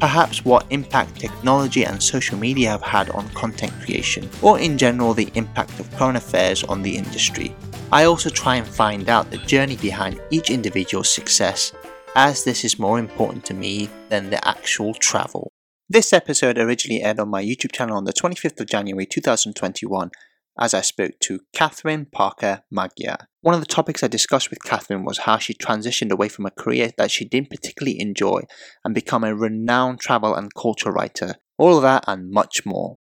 [0.00, 5.14] perhaps what impact technology and social media have had on content creation, or in general
[5.14, 7.54] the impact of current affairs on the industry.
[7.92, 11.72] I also try and find out the journey behind each individual's success,
[12.16, 15.52] as this is more important to me than the actual travel.
[15.88, 20.10] This episode originally aired on my YouTube channel on the 25th of January 2021
[20.58, 23.28] as I spoke to Catherine Parker Magyar.
[23.40, 26.50] One of the topics I discussed with Catherine was how she transitioned away from a
[26.50, 28.42] career that she didn't particularly enjoy
[28.84, 31.34] and become a renowned travel and culture writer.
[31.58, 32.96] All of that and much more.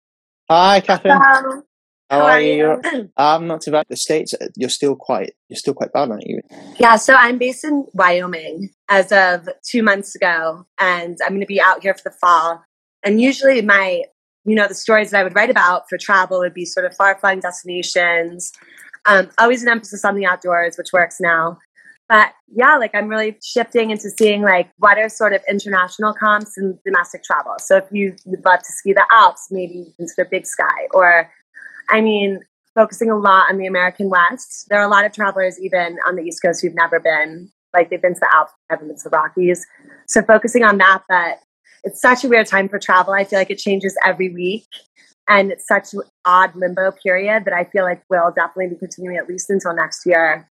[0.50, 1.18] Hi, Catherine.
[1.22, 1.62] Hello.
[2.10, 2.80] How, How are, are you?
[2.84, 3.10] you?
[3.16, 3.84] I'm not too bad.
[3.88, 6.40] The states, you're still quite, you're still quite bad, aren't you?
[6.78, 6.96] Yeah.
[6.96, 11.60] So I'm based in Wyoming as of two months ago, and I'm going to be
[11.60, 12.64] out here for the fall.
[13.02, 14.04] And usually my
[14.48, 16.96] you know, the stories that I would write about for travel would be sort of
[16.96, 18.50] far flung destinations.
[19.04, 21.58] Um, always an emphasis on the outdoors, which works now.
[22.08, 26.56] But yeah, like I'm really shifting into seeing like what are sort of international comps
[26.56, 27.56] and domestic travel.
[27.58, 30.88] So if you would love to ski the Alps, maybe you consider Big Sky.
[30.94, 31.30] Or,
[31.90, 32.40] I mean,
[32.74, 34.66] focusing a lot on the American West.
[34.70, 37.90] There are a lot of travelers even on the East Coast who've never been, like
[37.90, 39.66] they've been to the Alps, haven't been to the Rockies.
[40.06, 41.40] So focusing on that, but
[41.84, 43.14] it's such a weird time for travel.
[43.14, 44.66] I feel like it changes every week.
[45.28, 49.18] And it's such an odd limbo period that I feel like will definitely be continuing
[49.18, 50.50] at least until next year.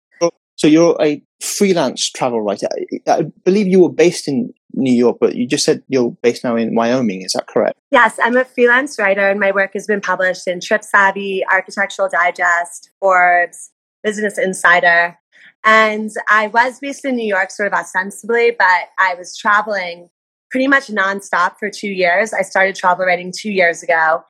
[0.56, 2.68] So you're a freelance travel writer.
[3.08, 6.56] I believe you were based in New York, but you just said you're based now
[6.56, 7.22] in Wyoming.
[7.22, 7.78] Is that correct?
[7.92, 12.10] Yes, I'm a freelance writer, and my work has been published in Trip Savvy, Architectural
[12.10, 13.72] Digest, Forbes,
[14.04, 15.18] Business Insider.
[15.64, 20.10] And I was based in New York sort of ostensibly, but I was traveling
[20.50, 22.34] pretty much nonstop for two years.
[22.34, 24.24] I started travel writing two years ago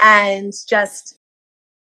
[0.00, 1.16] and just,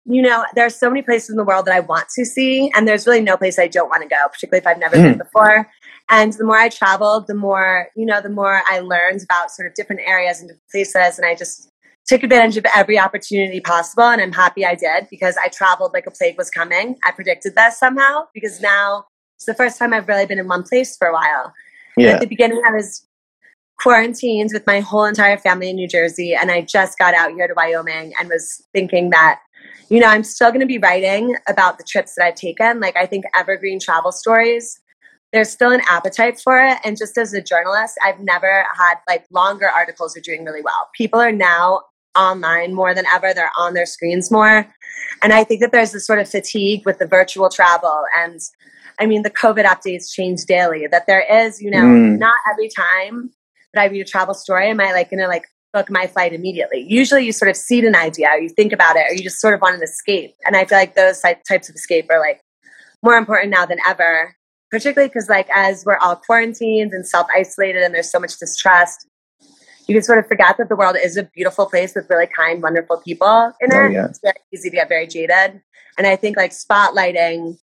[0.06, 2.72] you know, there are so many places in the world that I want to see,
[2.76, 5.04] and there's really no place I don't want to go, particularly if I've never mm.
[5.04, 5.70] been before.
[6.10, 9.68] And the more I traveled, the more, you know, the more I learned about sort
[9.68, 11.20] of different areas and different places.
[11.20, 11.70] And I just
[12.08, 14.04] took advantage of every opportunity possible.
[14.04, 16.98] And I'm happy I did because I traveled like a plague was coming.
[17.06, 19.06] I predicted that somehow because now
[19.38, 21.54] it's the first time I've really been in one place for a while.
[21.96, 22.10] Yeah.
[22.10, 23.06] At the beginning, I was
[23.82, 26.34] quarantined with my whole entire family in New Jersey.
[26.34, 29.40] And I just got out here to Wyoming and was thinking that,
[29.90, 32.80] you know, I'm still going to be writing about the trips that I've taken.
[32.80, 34.80] Like, I think evergreen travel stories,
[35.34, 36.78] there's still an appetite for it.
[36.84, 40.90] And just as a journalist, I've never had like longer articles are doing really well.
[40.96, 41.82] People are now
[42.16, 44.68] online more than ever, they're on their screens more.
[45.22, 48.40] And I think that there's this sort of fatigue with the virtual travel and
[49.00, 50.86] I mean, the COVID updates change daily.
[50.86, 52.20] That there is, you know, mm.
[52.20, 53.32] not every time
[53.74, 56.34] that I read a travel story, am I like going to like book my flight
[56.34, 56.86] immediately?
[56.88, 59.40] Usually you sort of seed an idea, or you think about it, or you just
[59.40, 60.36] sort of want an escape.
[60.46, 62.42] And I feel like those types of escape are like
[63.04, 64.36] more important now than ever,
[64.70, 69.08] particularly because like as we're all quarantined and self isolated and there's so much distrust,
[69.88, 72.62] you can sort of forget that the world is a beautiful place with really kind,
[72.62, 73.94] wonderful people in oh, it.
[73.94, 74.06] Yeah.
[74.06, 75.62] It's very easy to get very jaded.
[75.98, 77.58] And I think like spotlighting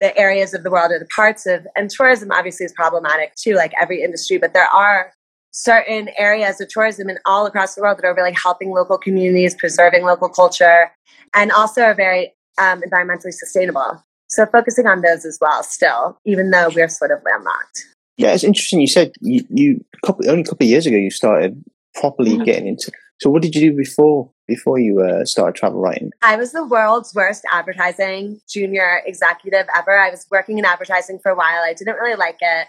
[0.00, 3.54] the areas of the world or the parts of, and tourism obviously is problematic too,
[3.54, 5.12] like every industry, but there are
[5.54, 9.54] certain areas of tourism and all across the world that are really helping local communities,
[9.54, 10.90] preserving local culture,
[11.32, 14.02] and also are very um, environmentally sustainable.
[14.28, 17.84] So focusing on those as well, still, even though we're sort of landlocked.
[18.16, 18.80] Yeah, it's interesting.
[18.80, 21.62] You said you, you couple, only a couple of years ago you started
[21.94, 22.44] properly mm-hmm.
[22.44, 22.90] getting into.
[23.20, 26.10] So what did you do before before you uh, started travel writing?
[26.22, 29.98] I was the world's worst advertising junior executive ever.
[29.98, 31.62] I was working in advertising for a while.
[31.62, 32.66] I didn't really like it.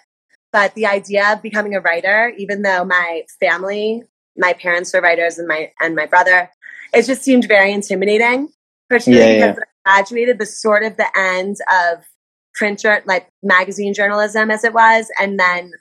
[0.56, 4.04] But the idea of becoming a writer, even though my family,
[4.38, 6.50] my parents were writers and my and my brother,
[6.94, 8.48] it just seemed very intimidating.
[8.90, 9.92] Particularly yeah, because yeah.
[9.92, 12.06] I graduated the sort of the end of
[12.54, 15.12] print like magazine journalism as it was.
[15.20, 15.74] And then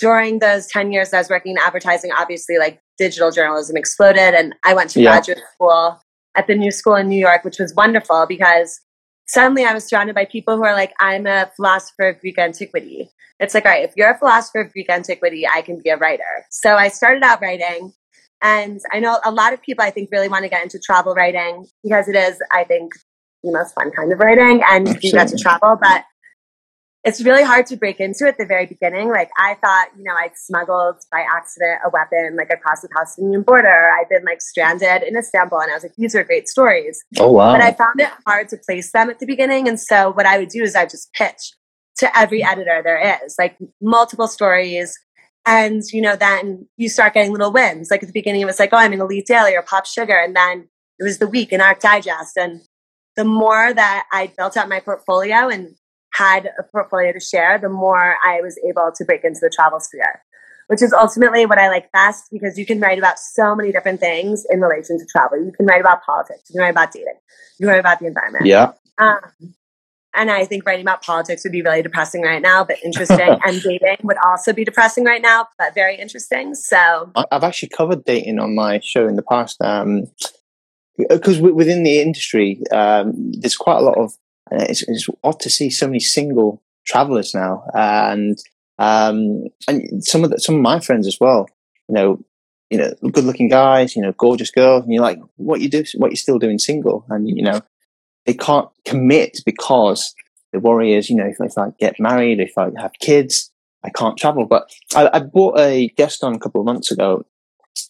[0.00, 4.52] during those 10 years I was working in advertising, obviously like digital journalism exploded and
[4.64, 5.10] I went to yeah.
[5.10, 6.00] graduate school
[6.34, 8.80] at the new school in New York, which was wonderful because
[9.28, 13.10] suddenly I was surrounded by people who are like, I'm a philosopher of Greek antiquity.
[13.40, 15.96] It's like, all right, if you're a philosopher of Greek antiquity, I can be a
[15.96, 16.44] writer.
[16.50, 17.92] So I started out writing.
[18.40, 21.14] And I know a lot of people, I think, really want to get into travel
[21.14, 22.92] writing because it is, I think,
[23.42, 25.08] the most fun kind of writing and Absolutely.
[25.08, 25.76] you get to travel.
[25.80, 26.04] But
[27.08, 29.08] it's really hard to break into at the very beginning.
[29.08, 33.42] Like I thought, you know, I'd smuggled by accident a weapon like across the Palestinian
[33.42, 33.90] border.
[33.98, 37.02] I'd been like stranded in Istanbul and I was like, these are great stories.
[37.18, 37.52] Oh wow.
[37.52, 39.66] But I found it hard to place them at the beginning.
[39.68, 41.52] And so what I would do is I'd just pitch
[41.98, 44.96] to every editor there is, like multiple stories.
[45.46, 47.90] And, you know, then you start getting little wins.
[47.90, 50.18] Like at the beginning, it was like, oh, I'm in Elite Daily or Pop Sugar.
[50.18, 50.68] And then
[50.98, 52.36] it was the week in Arch Digest.
[52.36, 52.60] And
[53.16, 55.74] the more that I built out my portfolio and
[56.18, 59.78] had a portfolio to share, the more I was able to break into the travel
[59.80, 60.22] sphere,
[60.66, 64.00] which is ultimately what I like best because you can write about so many different
[64.00, 65.38] things in relation to travel.
[65.38, 67.14] You can write about politics, you can write about dating,
[67.58, 68.46] you can write about the environment.
[68.46, 68.72] Yeah.
[68.98, 69.20] Um,
[70.14, 73.38] and I think writing about politics would be really depressing right now, but interesting.
[73.44, 76.56] and dating would also be depressing right now, but very interesting.
[76.56, 79.60] So I've actually covered dating on my show in the past.
[79.60, 80.06] Um,
[81.08, 84.12] because within the industry, um, there's quite a lot of
[84.50, 88.38] it's, it's, odd to see so many single travelers now, and
[88.78, 91.48] um, and some of the, some of my friends as well.
[91.88, 92.24] You know,
[92.70, 95.84] you know, good looking guys, you know, gorgeous girls, and you're like, what you do,
[95.96, 97.60] what you're still doing single, and you know,
[98.26, 100.14] they can't commit because
[100.52, 103.50] the worry is, you know, if, if I get married, if I have kids,
[103.84, 104.46] I can't travel.
[104.46, 107.24] But I, I bought a guest on a couple of months ago.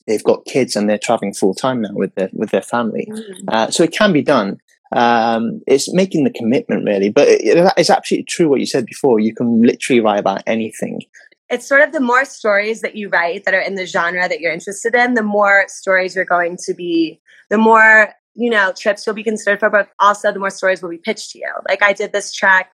[0.07, 3.33] They've got kids and they're traveling full time now with their with their family, mm.
[3.49, 4.59] uh, so it can be done
[4.93, 7.11] um, it's making the commitment really.
[7.11, 9.21] But it, it's absolutely true what you said before.
[9.21, 11.03] You can literally write about anything.
[11.51, 14.41] It's sort of the more stories that you write that are in the genre that
[14.41, 19.07] you're interested in, the more stories you're going to be, the more, you know, trips
[19.07, 21.51] you'll be considered for, but also the more stories will be pitched to you.
[21.67, 22.71] Like I did this trek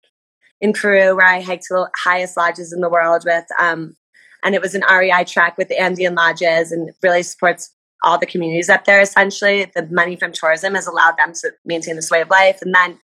[0.59, 3.95] in Peru where I hiked to the highest lodges in the world with, um,
[4.43, 8.25] and it was an REI trek with the Andean lodges and really supports all the
[8.25, 12.21] communities up there essentially the money from tourism has allowed them to maintain this way
[12.21, 12.99] of life and then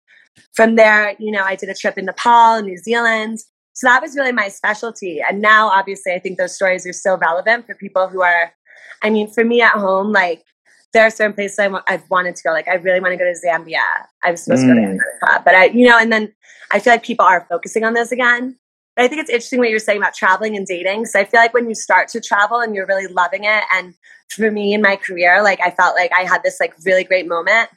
[0.54, 3.38] from there you know i did a trip in nepal and new zealand
[3.72, 7.19] so that was really my specialty and now obviously i think those stories are still
[7.19, 8.52] relevant for people who are
[9.02, 10.44] i mean for me at home like
[10.92, 12.50] there are certain places I w- I've wanted to go.
[12.50, 13.78] Like, I really want to go to Zambia.
[14.22, 14.69] I was supposed mm.
[14.69, 14.92] to go to mm.
[14.92, 16.32] America, but I, you know, and then
[16.70, 18.58] I feel like people are focusing on this again.
[18.96, 21.06] I think it's interesting what you're saying about traveling and dating.
[21.06, 23.94] So I feel like when you start to travel and you're really loving it, and
[24.28, 27.28] for me in my career, like I felt like I had this like really great
[27.28, 27.70] moment.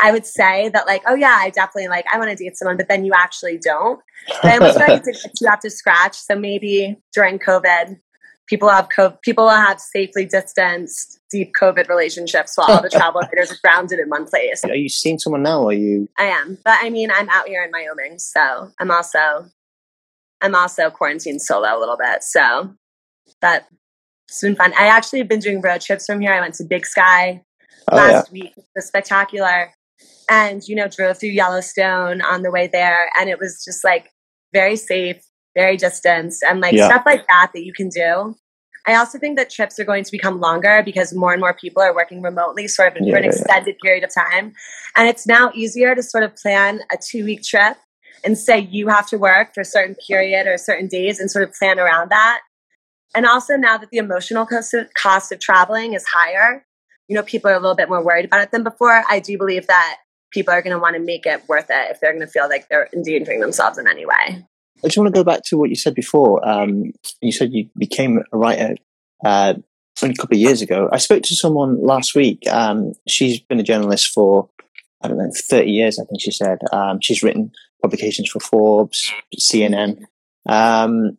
[0.00, 2.76] I would say that like, oh yeah, I definitely like I want to date someone,
[2.76, 4.00] but then you actually don't.
[4.42, 5.04] But I almost feel like
[5.40, 6.16] you have to scratch.
[6.16, 7.98] So maybe during COVID,
[8.46, 13.20] people have co- people will have safely distanced deep COVID relationships while all the travel
[13.32, 14.64] writers are grounded in one place.
[14.64, 15.60] Are you seeing someone now?
[15.60, 16.08] Or are you?
[16.18, 19.50] I am, but I mean, I'm out here in Wyoming, so I'm also
[20.40, 22.22] I'm also quarantined solo a little bit.
[22.22, 22.74] So
[23.40, 23.66] that
[24.28, 24.72] it's been fun.
[24.78, 26.32] I actually have been doing road trips from here.
[26.32, 27.42] I went to Big Sky
[27.90, 28.42] oh, last yeah.
[28.42, 28.52] week.
[28.56, 29.72] It was spectacular.
[30.28, 33.08] And, you know, drove through Yellowstone on the way there.
[33.18, 34.10] And it was just like
[34.52, 35.22] very safe,
[35.54, 36.86] very distanced, and like yeah.
[36.86, 38.34] stuff like that that you can do.
[38.86, 41.82] I also think that trips are going to become longer because more and more people
[41.82, 44.52] are working remotely sort of yeah, for an extended period of time.
[44.94, 47.76] And it's now easier to sort of plan a two week trip
[48.24, 51.48] and say you have to work for a certain period or certain days and sort
[51.48, 52.40] of plan around that
[53.16, 56.66] and also now that the emotional cost of, cost of traveling is higher,
[57.08, 59.04] you know, people are a little bit more worried about it than before.
[59.08, 59.96] I do believe that
[60.32, 62.48] people are going to want to make it worth it if they're going to feel
[62.48, 64.44] like they're endangering themselves in any way.
[64.84, 66.46] I just want to go back to what you said before.
[66.46, 66.92] Um,
[67.22, 68.74] you said you became a writer
[69.24, 69.54] uh,
[70.02, 70.90] a couple of years ago.
[70.92, 72.46] I spoke to someone last week.
[72.50, 74.50] Um, she's been a journalist for,
[75.00, 76.58] I don't know, 30 years, I think she said.
[76.70, 77.52] Um, she's written
[77.82, 80.04] publications for Forbes, CNN.
[80.48, 81.18] Um,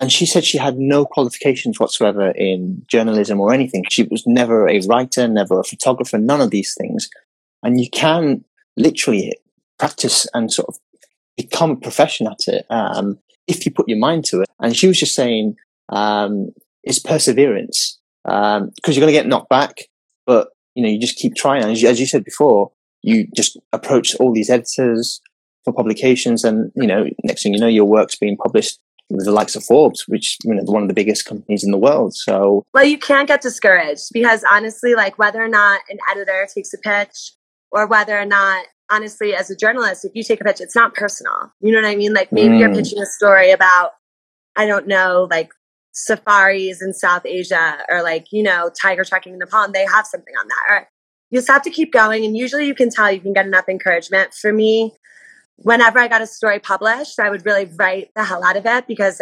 [0.00, 3.84] and she said she had no qualifications whatsoever in journalism or anything.
[3.90, 7.08] She was never a writer, never a photographer, none of these things.
[7.62, 8.44] And you can
[8.76, 9.36] literally
[9.78, 10.78] practice and sort of
[11.36, 14.48] become a profession at it um, if you put your mind to it.
[14.60, 15.56] And she was just saying
[15.88, 16.50] um,
[16.84, 19.88] it's perseverance because um, you're going to get knocked back,
[20.26, 21.64] but you know you just keep trying.
[21.64, 22.70] As you, as you said before,
[23.02, 25.20] you just approach all these editors
[25.72, 28.78] for publications, and you know next thing you know, your work's being published
[29.10, 31.78] with the likes of Forbes, which you know one of the biggest companies in the
[31.78, 32.14] world.
[32.14, 36.72] So well, you can't get discouraged because honestly, like whether or not an editor takes
[36.74, 37.32] a pitch,
[37.70, 40.94] or whether or not honestly, as a journalist, if you take a pitch, it's not
[40.94, 41.52] personal.
[41.60, 42.14] You know what I mean?
[42.14, 42.60] Like maybe mm.
[42.60, 43.92] you're pitching a story about
[44.56, 45.50] I don't know, like
[45.92, 50.06] safaris in South Asia, or like you know tiger trekking in Nepal, and they have
[50.06, 50.62] something on that.
[50.68, 50.88] Or
[51.30, 53.68] you just have to keep going, and usually you can tell you can get enough
[53.68, 54.34] encouragement.
[54.34, 54.94] For me,
[55.58, 58.86] whenever I got a story published, I would really write the hell out of it
[58.86, 59.20] because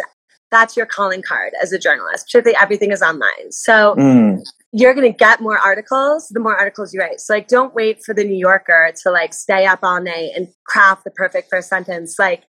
[0.51, 2.27] that's your calling card as a journalist.
[2.27, 3.51] Particularly, everything is online.
[3.51, 4.39] So mm.
[4.71, 7.19] you're going to get more articles the more articles you write.
[7.19, 10.47] So, like, don't wait for the New Yorker to like stay up all night and
[10.65, 12.15] craft the perfect first sentence.
[12.17, 12.43] Like,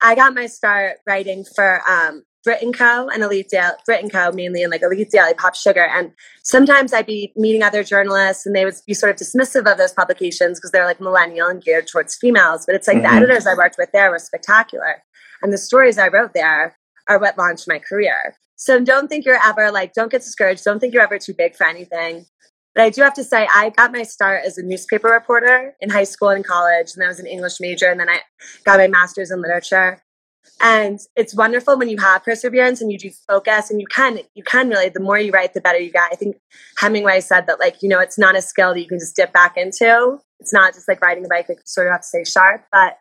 [0.00, 3.08] I got my start writing for um, Brit and Co.
[3.08, 4.32] and Elite Daily, Brit and Co.
[4.32, 5.86] mainly, and like Elite Daily, Pop Sugar.
[5.86, 9.78] And sometimes I'd be meeting other journalists, and they would be sort of dismissive of
[9.78, 12.64] those publications because they're like millennial and geared towards females.
[12.66, 13.06] But it's like mm-hmm.
[13.06, 15.02] the editors I worked with there were spectacular,
[15.42, 16.76] and the stories I wrote there
[17.08, 18.36] are what launched my career.
[18.56, 20.62] So don't think you're ever like, don't get discouraged.
[20.64, 22.26] Don't think you're ever too big for anything.
[22.74, 25.90] But I do have to say, I got my start as a newspaper reporter in
[25.90, 28.20] high school and college, and I was an English major, and then I
[28.64, 30.02] got my master's in literature.
[30.60, 34.44] And it's wonderful when you have perseverance and you do focus, and you can you
[34.44, 34.88] can really.
[34.88, 36.10] The more you write, the better you get.
[36.12, 36.36] I think
[36.78, 39.32] Hemingway said that, like you know, it's not a skill that you can just dip
[39.32, 40.18] back into.
[40.40, 42.64] It's not just like riding a bike; you sort of have to stay sharp.
[42.70, 42.98] But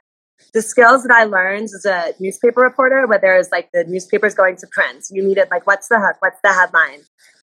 [0.54, 4.56] the skills that I learned as a newspaper reporter, where there's like the newspapers going
[4.58, 7.04] to print, you needed like what's the hook, what's the headline,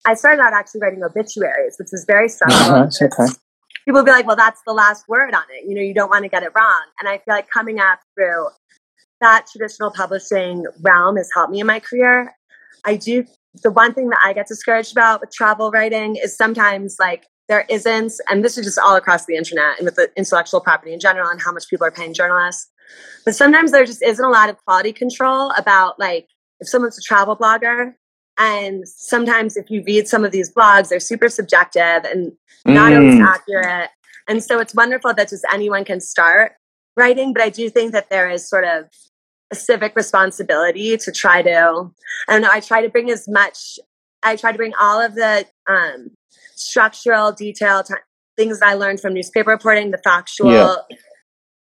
[0.05, 2.75] I started out actually writing obituaries, which was very stressful.
[2.75, 3.33] Uh-huh, okay.
[3.83, 5.67] People would be like, well, that's the last word on it.
[5.67, 6.81] You know, you don't want to get it wrong.
[6.99, 8.47] And I feel like coming up through
[9.21, 12.35] that traditional publishing realm has helped me in my career.
[12.85, 13.25] I do,
[13.63, 17.65] the one thing that I get discouraged about with travel writing is sometimes like there
[17.69, 20.99] isn't, and this is just all across the internet and with the intellectual property in
[20.99, 22.69] general and how much people are paying journalists.
[23.25, 26.27] But sometimes there just isn't a lot of quality control about like
[26.59, 27.93] if someone's a travel blogger
[28.37, 32.31] and sometimes if you read some of these blogs, they're super subjective and
[32.65, 32.97] not mm.
[32.97, 33.89] always accurate.
[34.27, 36.53] And so it's wonderful that just anyone can start
[36.95, 37.33] writing.
[37.33, 38.85] But I do think that there is sort of
[39.51, 41.91] a civic responsibility to try to,
[42.27, 43.79] I don't know, I try to bring as much,
[44.23, 46.11] I try to bring all of the um,
[46.55, 47.93] structural detail t-
[48.35, 50.75] things that I learned from newspaper reporting, the factual yeah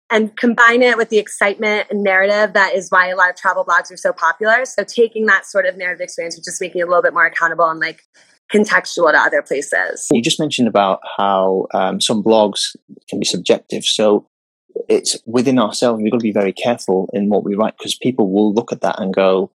[0.10, 3.66] and combine it with the excitement and narrative that is why a lot of travel
[3.66, 4.64] blogs are so popular.
[4.66, 7.26] So taking that sort of narrative experience, which just making it a little bit more
[7.26, 8.04] accountable and like
[8.52, 10.08] contextual to other places.
[10.12, 12.76] You just mentioned about how um, some blogs
[13.10, 13.84] can be subjective.
[13.84, 14.26] So
[14.88, 16.02] it's within ourselves.
[16.02, 18.82] We've got to be very careful in what we write because people will look at
[18.82, 19.52] that and go,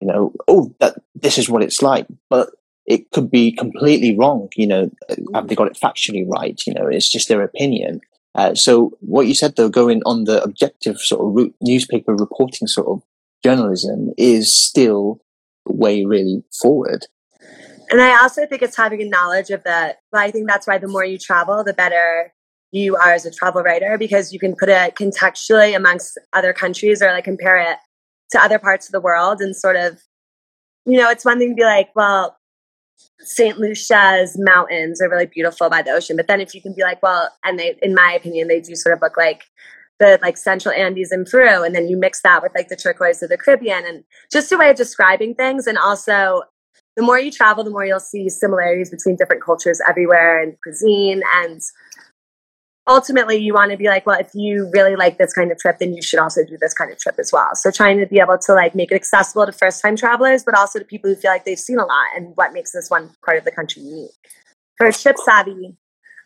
[0.00, 2.50] you know, oh, that this is what it's like, but
[2.86, 4.48] it could be completely wrong.
[4.56, 4.90] You know,
[5.34, 6.60] have they got it factually right?
[6.66, 8.00] You know, it's just their opinion.
[8.34, 12.86] Uh, so what you said though, going on the objective sort of newspaper reporting sort
[12.86, 13.02] of
[13.42, 15.20] journalism is still
[15.66, 17.06] way really forward.
[17.90, 19.98] And I also think it's having a knowledge of that.
[20.12, 22.32] But I think that's why the more you travel, the better
[22.72, 27.02] you are as a travel writer because you can put it contextually amongst other countries
[27.02, 27.78] or like compare it
[28.30, 30.00] to other parts of the world and sort of,
[30.86, 32.36] you know, it's one thing to be like, well,
[33.20, 33.58] St.
[33.58, 36.16] Lucia's mountains are really beautiful by the ocean.
[36.16, 38.74] But then if you can be like, well, and they, in my opinion, they do
[38.74, 39.44] sort of look like
[39.98, 43.22] the like central Andes in Peru, and then you mix that with like the turquoise
[43.22, 45.66] of the Caribbean, and just a way of describing things.
[45.66, 46.42] And also,
[46.96, 51.22] the more you travel, the more you'll see similarities between different cultures everywhere and cuisine
[51.34, 51.60] and
[52.90, 55.78] ultimately you want to be like well if you really like this kind of trip
[55.78, 57.54] then you should also do this kind of trip as well.
[57.54, 60.58] So trying to be able to like make it accessible to first time travelers but
[60.58, 63.10] also to people who feel like they've seen a lot and what makes this one
[63.24, 64.10] part of the country unique.
[64.76, 65.76] For trip savvy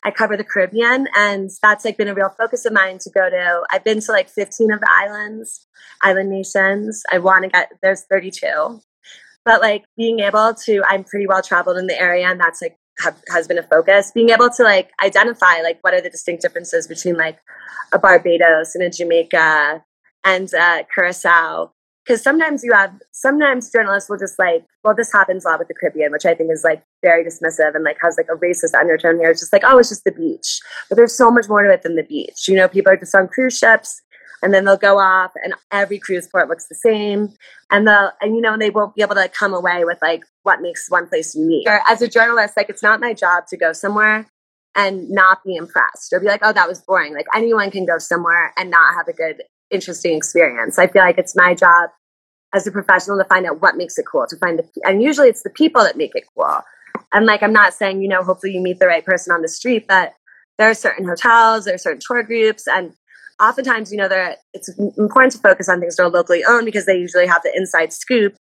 [0.06, 3.28] i cover the caribbean and that's like been a real focus of mine to go
[3.28, 3.62] to.
[3.70, 5.66] I've been to like 15 of the islands
[6.02, 7.02] island nations.
[7.12, 8.80] I want to get there's 32
[9.44, 12.78] but like being able to i'm pretty well traveled in the area and that's like
[12.98, 14.12] have, has been a focus.
[14.12, 17.38] Being able to like identify like what are the distinct differences between like
[17.92, 19.84] a barbados and a jamaica
[20.24, 21.72] and uh, curacao.
[22.04, 25.68] Because sometimes you have sometimes journalists will just like well this happens a lot with
[25.68, 28.78] the caribbean which i think is like very dismissive and like has like a racist
[28.78, 30.60] undertone here it's just like oh it's just the beach.
[30.90, 32.46] But there's so much more to it than the beach.
[32.46, 34.02] You know people are just on cruise ships
[34.44, 37.30] and then they'll go off and every cruise port looks the same.
[37.70, 40.60] And they'll and you know they won't be able to come away with like what
[40.60, 41.66] makes one place unique.
[41.66, 44.28] Or as a journalist like it's not my job to go somewhere
[44.76, 47.14] and not be impressed or be like oh that was boring.
[47.14, 50.78] Like anyone can go somewhere and not have a good interesting experience.
[50.78, 51.88] I feel like it's my job
[52.52, 55.28] as a professional to find out what makes it cool to find the and usually
[55.28, 56.60] it's the people that make it cool.
[57.14, 59.48] And like i'm not saying you know hopefully you meet the right person on the
[59.48, 60.12] street but
[60.58, 62.92] there are certain hotels there are certain tour groups and
[63.40, 64.08] oftentimes, you know,
[64.52, 67.52] it's important to focus on things that are locally owned because they usually have the
[67.54, 68.34] inside scoop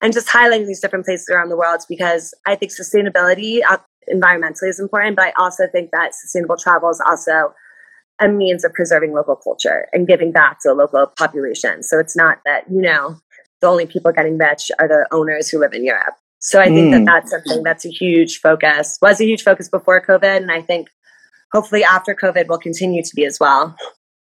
[0.00, 3.78] and just highlighting these different places around the world because I think sustainability uh,
[4.12, 7.54] environmentally is important, but I also think that sustainable travel is also
[8.20, 11.82] a means of preserving local culture and giving back to the local population.
[11.82, 13.16] So it's not that, you know,
[13.60, 16.14] the only people getting rich are the owners who live in Europe.
[16.40, 16.98] So I think mm.
[16.98, 20.36] that that's something that's a huge focus, was a huge focus before COVID.
[20.36, 20.88] And I think
[21.52, 23.76] hopefully after COVID will continue to be as well.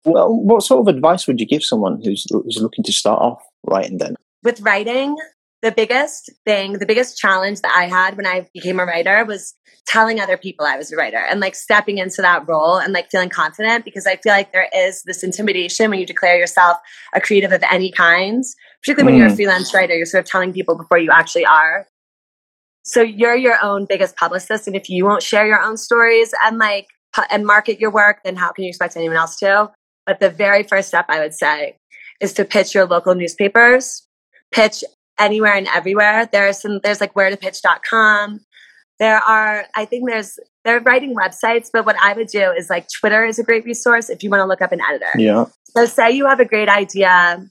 [0.05, 3.43] Well, what sort of advice would you give someone who's who's looking to start off
[3.67, 4.17] writing then?
[4.43, 5.17] With writing,
[5.63, 9.55] the biggest thing, the biggest challenge that I had when I became a writer was
[9.87, 13.11] telling other people I was a writer and like stepping into that role and like
[13.11, 16.77] feeling confident because I feel like there is this intimidation when you declare yourself
[17.15, 18.45] a creative of any kind,
[18.83, 19.37] particularly when you're a mm.
[19.37, 21.87] freelance writer, you're sort of telling people before you actually are.
[22.85, 24.67] So you're your own biggest publicist.
[24.67, 26.87] And if you won't share your own stories and like,
[27.31, 29.71] and market your work, then how can you expect anyone else to?
[30.09, 31.77] But the very first step I would say
[32.19, 34.07] is to pitch your local newspapers,
[34.51, 34.83] pitch
[35.21, 36.27] anywhere and everywhere.
[36.33, 38.41] There's some, there's like where to pitch.com.
[38.99, 42.87] There are, I think there's, they're writing websites, but what I would do is like
[42.89, 45.13] Twitter is a great resource if you want to look up an editor.
[45.19, 45.45] Yeah.
[45.77, 47.47] So say you have a great idea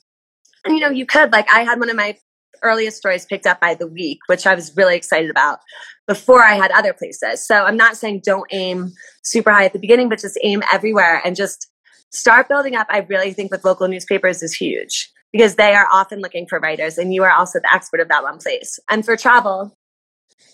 [0.66, 2.18] and you know, you could like, I had one of my
[2.64, 5.60] earliest stories picked up by the week, which I was really excited about
[6.08, 7.46] before I had other places.
[7.46, 11.22] So I'm not saying don't aim super high at the beginning, but just aim everywhere
[11.24, 11.68] and just
[12.12, 12.88] start building up.
[12.90, 16.98] I really think with local newspapers is huge because they are often looking for writers
[16.98, 18.80] and you are also the expert of that one place.
[18.90, 19.74] And for travel,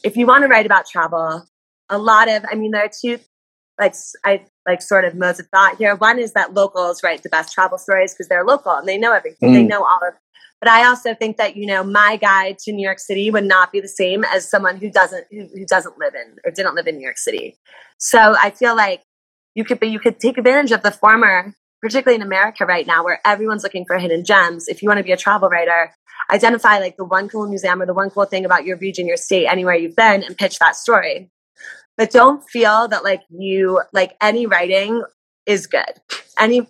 [0.03, 1.45] if you want to write about travel,
[1.89, 3.19] a lot of, I mean, there are two,
[3.79, 3.95] like,
[4.25, 5.95] I like sort of modes of thought here.
[5.95, 9.13] One is that locals write the best travel stories because they're local and they know
[9.13, 9.49] everything.
[9.49, 9.53] Mm.
[9.53, 10.13] They know all of
[10.63, 13.73] but I also think that you know my guide to New York City would not
[13.73, 16.87] be the same as someone who doesn't who, who doesn't live in or didn't live
[16.87, 17.57] in New York City.
[17.97, 19.01] So I feel like
[19.55, 23.03] you could be you could take advantage of the former, particularly in America right now,
[23.03, 24.67] where everyone's looking for hidden gems.
[24.67, 25.91] If you want to be a travel writer,
[26.31, 29.17] identify like the one cool museum or the one cool thing about your region, your
[29.17, 31.29] state, anywhere you've been, and pitch that story.
[31.97, 35.03] But don't feel that like you like any writing
[35.45, 36.01] is good.
[36.39, 36.67] Any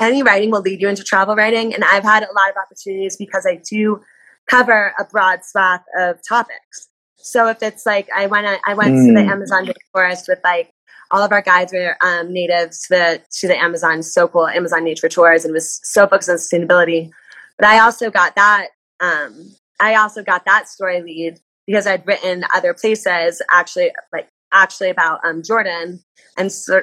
[0.00, 1.74] any writing will lead you into travel writing.
[1.74, 4.00] And I've had a lot of opportunities because I do
[4.48, 6.88] cover a broad swath of topics.
[7.16, 9.06] So if it's like I went I went mm.
[9.08, 9.30] to the mm.
[9.30, 10.70] Amazon forest with like
[11.10, 14.84] all of our guides were um, natives to the, to the Amazon, so cool, Amazon
[14.84, 17.10] Nature Tours, and was so focused on sustainability.
[17.58, 18.68] But I also got that
[19.00, 24.90] um, I also got that story lead because I'd written other places actually like actually
[24.90, 26.02] about um, Jordan
[26.36, 26.82] and so,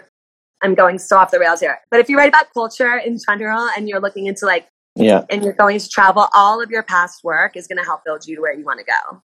[0.61, 1.79] I'm going so off the rails here.
[1.91, 5.43] But if you write about culture in general and you're looking into like, yeah, and
[5.43, 8.35] you're going to travel, all of your past work is going to help build you
[8.35, 9.21] to where you want to go.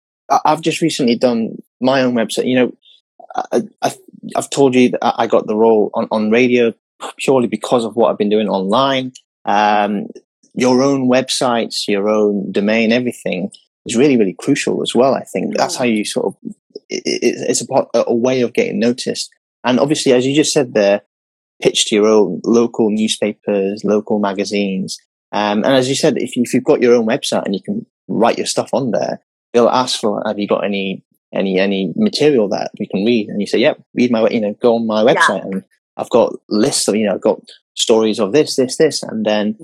[0.45, 2.45] I've just recently done my own website.
[2.45, 2.73] You know,
[3.51, 3.93] I, I,
[4.35, 6.73] have told you that I got the role on, on radio
[7.17, 9.13] purely because of what I've been doing online.
[9.45, 10.07] Um,
[10.53, 13.51] your own websites, your own domain, everything
[13.85, 15.13] is really, really crucial as well.
[15.13, 16.35] I think that's how you sort of,
[16.89, 17.01] it,
[17.49, 19.29] it's a, part a way of getting noticed.
[19.63, 21.01] And obviously, as you just said there,
[21.61, 24.97] pitch to your own local newspapers, local magazines.
[25.31, 27.61] Um, and as you said, if, you, if you've got your own website and you
[27.61, 29.21] can write your stuff on there,
[29.53, 33.29] they'll ask for, have you got any, any, any material that we can read?
[33.29, 35.49] And you say, yep, read my, you know, go on my website yeah.
[35.51, 35.63] and
[35.97, 37.39] I've got lists of, you know, I've got
[37.75, 39.03] stories of this, this, this.
[39.03, 39.57] And then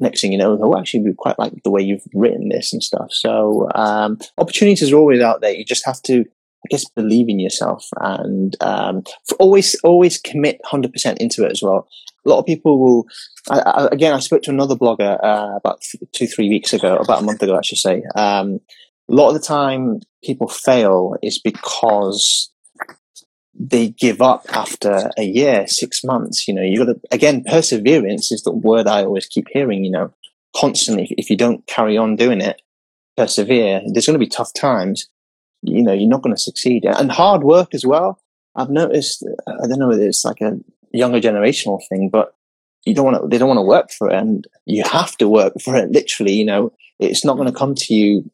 [0.00, 2.82] next thing you know, oh, actually, we quite like the way you've written this and
[2.82, 3.12] stuff.
[3.12, 5.52] So, um, opportunities are always out there.
[5.52, 6.24] You just have to
[6.64, 9.04] I guess believe in yourself and um,
[9.38, 11.88] always always commit hundred percent into it as well.
[12.26, 13.06] A lot of people will.
[13.48, 17.22] I, I, again, I spoke to another blogger uh, about two three weeks ago, about
[17.22, 18.02] a month ago, I should say.
[18.16, 18.60] Um,
[19.08, 22.50] a lot of the time, people fail is because
[23.54, 26.46] they give up after a year, six months.
[26.46, 29.84] You know, you got to again perseverance is the word I always keep hearing.
[29.84, 30.14] You know,
[30.54, 31.14] constantly.
[31.16, 32.62] If you don't carry on doing it,
[33.16, 33.82] persevere.
[33.92, 35.08] There's going to be tough times
[35.62, 36.84] you know, you're not going to succeed.
[36.84, 38.20] And hard work as well.
[38.54, 40.58] I've noticed, I don't know it's like a
[40.92, 42.34] younger generational thing, but
[42.84, 45.28] you don't want to, they don't want to work for it and you have to
[45.28, 45.90] work for it.
[45.90, 48.30] Literally, you know, it's not going to come to you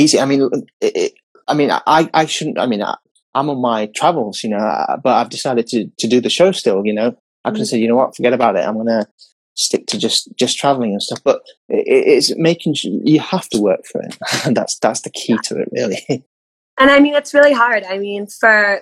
[0.00, 0.18] easy.
[0.18, 1.12] I mean, it, it,
[1.46, 2.96] I mean, I, I shouldn't, I mean, I,
[3.34, 6.84] am on my travels, you know, but I've decided to, to do the show still,
[6.84, 7.66] you know, I can mm.
[7.66, 8.66] say, you know what, forget about it.
[8.66, 9.06] I'm going to
[9.54, 13.84] stick to just, just traveling and stuff, but it, it's making you have to work
[13.90, 14.16] for it.
[14.54, 16.24] that's, that's the key to it really.
[16.80, 17.84] And I mean, it's really hard.
[17.84, 18.80] I mean, for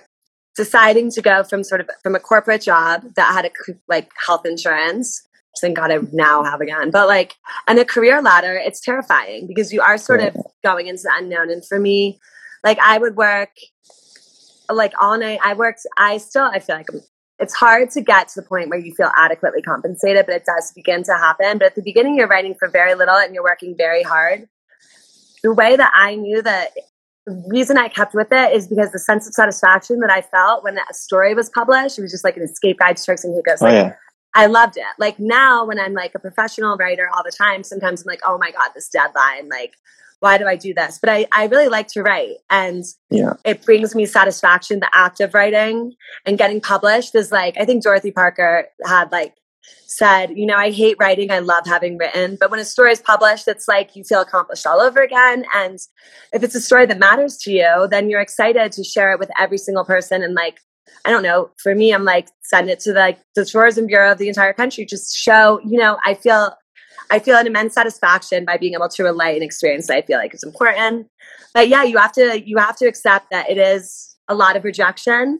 [0.55, 3.51] deciding to go from sort of from a corporate job that had a
[3.89, 5.27] like health insurance,
[5.59, 7.35] thank God I now have again, but like
[7.67, 11.49] on a career ladder, it's terrifying because you are sort of going into the unknown.
[11.49, 12.19] And for me,
[12.63, 13.51] like I would work
[14.71, 15.39] like all night.
[15.43, 15.81] I worked.
[15.97, 16.45] I still.
[16.45, 17.01] I feel like I'm,
[17.39, 20.71] it's hard to get to the point where you feel adequately compensated, but it does
[20.73, 21.57] begin to happen.
[21.57, 24.47] But at the beginning, you're writing for very little and you're working very hard.
[25.41, 26.71] The way that I knew that
[27.25, 30.63] the reason I kept with it is because the sense of satisfaction that I felt
[30.63, 33.33] when that story was published, it was just like an escape guide to Turks and.
[33.33, 33.93] Oh, like, oh, yeah.
[34.39, 34.83] I loved it.
[34.97, 38.37] Like now, when I'm like a professional writer all the time, sometimes I'm like, oh
[38.37, 39.49] my God, this deadline.
[39.49, 39.73] Like,
[40.21, 40.97] why do I do this?
[40.97, 42.37] But I, I really like to write.
[42.49, 43.33] And yeah.
[43.43, 44.79] it brings me satisfaction.
[44.79, 45.93] The act of writing
[46.25, 49.35] and getting published is like, I think Dorothy Parker had like
[49.87, 51.31] said, you know, I hate writing.
[51.31, 52.37] I love having written.
[52.39, 55.45] But when a story is published, it's like you feel accomplished all over again.
[55.53, 55.79] And
[56.31, 59.31] if it's a story that matters to you, then you're excited to share it with
[59.37, 60.23] every single person.
[60.23, 60.59] And like,
[61.05, 64.11] I don't know, for me, I'm like, send it to the, like the tourism bureau
[64.11, 64.85] of the entire country.
[64.85, 66.53] Just show, you know, I feel
[67.11, 70.17] I feel an immense satisfaction by being able to relate an experience that I feel
[70.17, 71.07] like is important.
[71.53, 74.63] But yeah, you have to you have to accept that it is a lot of
[74.63, 75.39] rejection,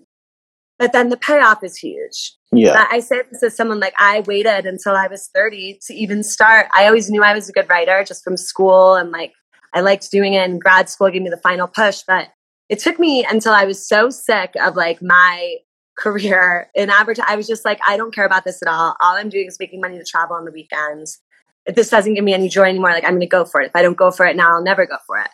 [0.80, 2.36] but then the payoff is huge.
[2.52, 2.88] Yeah.
[2.90, 6.68] I say this as someone like I waited until I was 30 to even start.
[6.74, 9.34] I always knew I was a good writer just from school and like
[9.74, 12.02] I liked doing it in grad school, gave me the final push.
[12.08, 12.30] But
[12.70, 15.56] it took me until I was so sick of like my
[15.98, 17.26] career in advertising.
[17.28, 18.96] I was just like, I don't care about this at all.
[19.02, 21.20] All I'm doing is making money to travel on the weekends.
[21.66, 23.68] If this doesn't give me any joy anymore, like I'm going to go for it.
[23.68, 25.30] If I don't go for it now, I'll never go for it.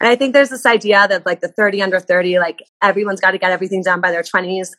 [0.00, 3.32] And I think there's this idea that like the 30 under 30, like everyone's got
[3.32, 4.70] to get everything done by their 20s.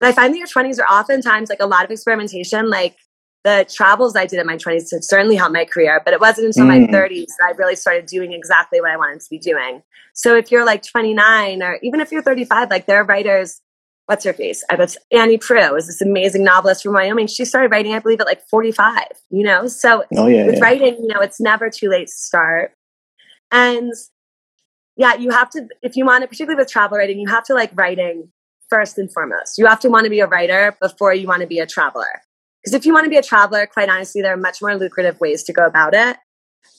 [0.00, 2.68] But I find that your 20s are oftentimes like a lot of experimentation.
[2.68, 2.96] Like
[3.44, 6.66] the travels I did in my 20s certainly helped my career, but it wasn't until
[6.66, 6.86] mm.
[6.86, 9.82] my 30s that I really started doing exactly what I wanted to be doing.
[10.14, 13.60] So if you're like 29 or even if you're 35, like there are writers,
[14.06, 14.62] what's her face?
[14.70, 17.26] I bet Annie Proulx is this amazing novelist from Wyoming.
[17.26, 19.66] She started writing, I believe, at like 45, you know?
[19.66, 20.60] So oh, yeah, with yeah.
[20.60, 22.72] writing, you know, it's never too late to start.
[23.50, 23.92] And
[24.96, 27.54] yeah, you have to, if you want to, particularly with travel writing, you have to
[27.54, 28.30] like writing
[28.68, 29.58] first and foremost.
[29.58, 32.22] You have to want to be a writer before you want to be a traveler.
[32.62, 35.18] Because if you want to be a traveler, quite honestly, there are much more lucrative
[35.20, 36.16] ways to go about it.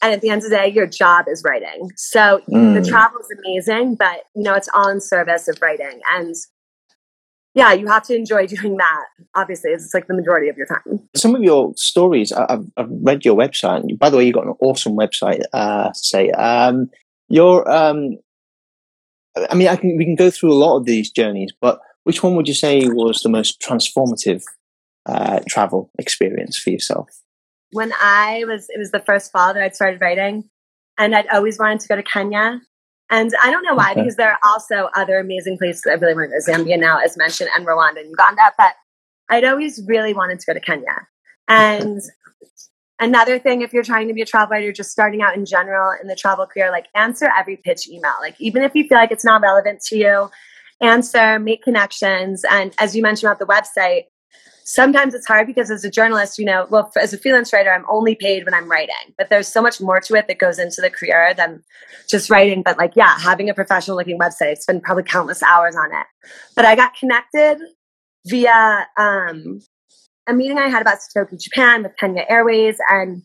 [0.01, 1.91] And at the end of the day, your job is writing.
[1.95, 2.81] So mm.
[2.81, 6.01] the travel is amazing, but you know, it's all in service of writing.
[6.13, 6.35] And
[7.53, 9.05] yeah, you have to enjoy doing that.
[9.35, 11.07] Obviously, it's like the majority of your time.
[11.15, 13.97] Some of your stories, I've, I've read your website.
[13.97, 15.43] By the way, you've got an awesome website.
[15.51, 16.89] Uh, say, um,
[17.29, 18.17] your, um,
[19.49, 22.21] I mean, I can we can go through a lot of these journeys, but which
[22.21, 24.43] one would you say was the most transformative
[25.05, 27.09] uh, travel experience for yourself?
[27.71, 30.49] When I was, it was the first fall that I'd started writing,
[30.97, 32.61] and I'd always wanted to go to Kenya.
[33.09, 34.01] And I don't know why, okay.
[34.01, 36.57] because there are also other amazing places I really want to go.
[36.57, 38.51] Zambia now, as mentioned, and Rwanda and Uganda.
[38.57, 38.73] But
[39.29, 41.07] I'd always really wanted to go to Kenya.
[41.47, 42.01] And
[42.99, 45.95] another thing, if you're trying to be a travel writer, just starting out in general
[46.01, 48.13] in the travel career, like answer every pitch email.
[48.21, 50.29] Like even if you feel like it's not relevant to you,
[50.81, 52.43] answer, make connections.
[52.49, 54.05] And as you mentioned about the website,
[54.63, 57.85] sometimes it's hard because as a journalist, you know, well, as a freelance writer, I'm
[57.89, 60.81] only paid when I'm writing, but there's so much more to it that goes into
[60.81, 61.63] the career than
[62.07, 62.63] just writing.
[62.63, 66.07] But like, yeah, having a professional looking website, spend probably countless hours on it.
[66.55, 67.59] But I got connected
[68.25, 69.61] via um,
[70.27, 72.77] a meeting I had about Satoki Japan with Kenya Airways.
[72.89, 73.23] And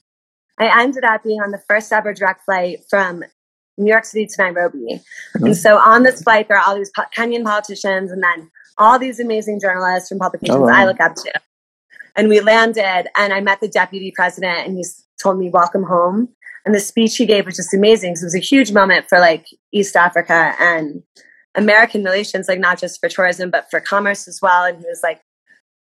[0.58, 3.22] I ended up being on the first ever direct flight from
[3.78, 4.78] New York City to Nairobi.
[4.78, 5.46] Mm-hmm.
[5.46, 9.20] And so on this flight, there are all these Kenyan politicians and then all these
[9.20, 10.68] amazing journalists from publications oh.
[10.68, 11.32] I look up to.
[12.16, 14.84] And we landed, and I met the deputy president, and he
[15.22, 16.28] told me, Welcome home.
[16.64, 18.16] And the speech he gave was just amazing.
[18.16, 21.02] So it was a huge moment for like East Africa and
[21.54, 24.64] American relations, like not just for tourism, but for commerce as well.
[24.64, 25.22] And he was like,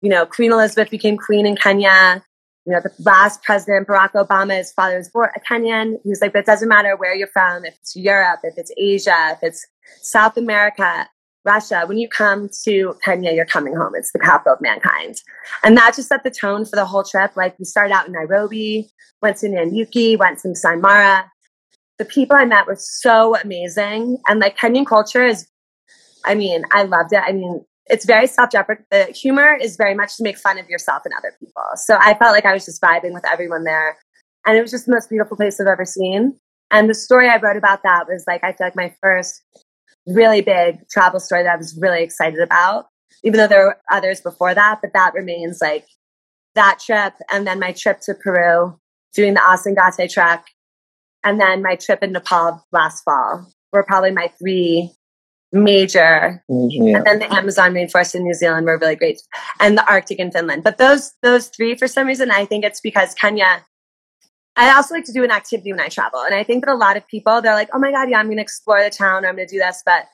[0.02, 2.22] you know, Queen Elizabeth became queen in Kenya.
[2.66, 5.98] You know, the last president, Barack Obama, his father was born a Kenyan.
[6.02, 8.72] He was like, but it doesn't matter where you're from, if it's Europe, if it's
[8.76, 9.66] Asia, if it's
[10.02, 11.08] South America,
[11.44, 13.92] Russia, when you come to Kenya, you're coming home.
[13.94, 15.22] It's the capital of mankind.
[15.62, 17.36] And that just set the tone for the whole trip.
[17.36, 18.90] Like we started out in Nairobi,
[19.22, 21.30] went to Nanyuki, went to Masai Mara.
[21.98, 24.18] The people I met were so amazing.
[24.28, 25.46] And like Kenyan culture is,
[26.24, 27.22] I mean, I loved it.
[27.24, 28.86] I mean, it's very self-deprecating.
[28.90, 31.62] The humor is very much to make fun of yourself and other people.
[31.76, 33.96] So I felt like I was just vibing with everyone there.
[34.46, 36.38] And it was just the most beautiful place I've ever seen.
[36.70, 39.42] And the story I wrote about that was like, I feel like my first
[40.06, 42.86] really big travel story that I was really excited about,
[43.24, 45.86] even though there were others before that, but that remains like
[46.54, 47.14] that trip.
[47.30, 48.78] And then my trip to Peru,
[49.14, 50.44] doing the Ausangate trek,
[51.24, 54.92] and then my trip in Nepal last fall were probably my three
[55.52, 56.96] major yeah.
[56.96, 59.22] and then the amazon rainforest in new zealand were really great
[59.60, 62.80] and the arctic in finland but those those three for some reason i think it's
[62.80, 63.62] because kenya
[64.56, 66.20] I also like to do an activity when I travel.
[66.20, 68.26] And I think that a lot of people, they're like, oh my God, yeah, I'm
[68.26, 69.82] going to explore the town or I'm going to do this.
[69.84, 70.06] But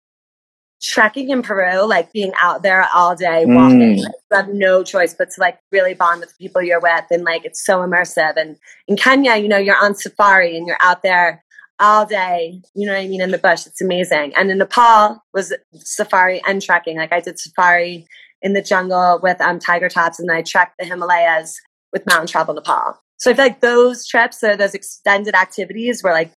[0.83, 4.03] trekking in Peru, like being out there all day walking, mm.
[4.03, 7.05] like, you have no choice but to like really bond with the people you're with.
[7.11, 8.37] And like it's so immersive.
[8.37, 8.57] And
[8.89, 11.45] in Kenya, you know, you're on safari and you're out there
[11.83, 13.67] all day, you know what I mean, in the bush.
[13.67, 14.33] It's amazing.
[14.37, 16.97] And in Nepal was safari and trekking.
[16.97, 18.07] Like I did safari
[18.41, 21.61] in the jungle with um, tiger tops and I trekked the Himalayas
[21.93, 22.99] with Mountain Travel Nepal.
[23.19, 26.33] So I feel like those trips or those extended activities were like,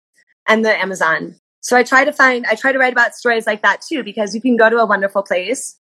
[0.48, 1.36] and the Amazon.
[1.62, 4.36] So I try to find, I try to write about stories like that too, because
[4.36, 5.78] you can go to a wonderful place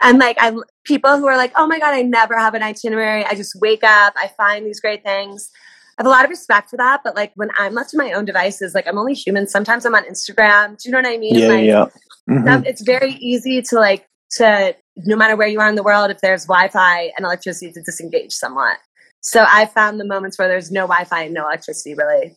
[0.00, 0.52] And like I
[0.84, 3.24] people who are like, oh my God, I never have an itinerary.
[3.24, 5.50] I just wake up, I find these great things.
[5.98, 8.12] I have a lot of respect for that, but like when I'm left to my
[8.12, 9.46] own devices, like I'm only human.
[9.46, 10.78] Sometimes I'm on Instagram.
[10.80, 11.38] Do you know what I mean?
[11.38, 11.86] Yeah, like, yeah.
[12.30, 12.64] Mm-hmm.
[12.66, 16.20] It's very easy to like to no matter where you are in the world, if
[16.20, 18.78] there's Wi-Fi and electricity, to disengage somewhat.
[19.20, 22.36] So I found the moments where there's no Wi-Fi and no electricity really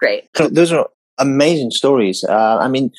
[0.00, 0.28] great.
[0.36, 2.24] So those are amazing stories.
[2.24, 2.90] Uh, I mean,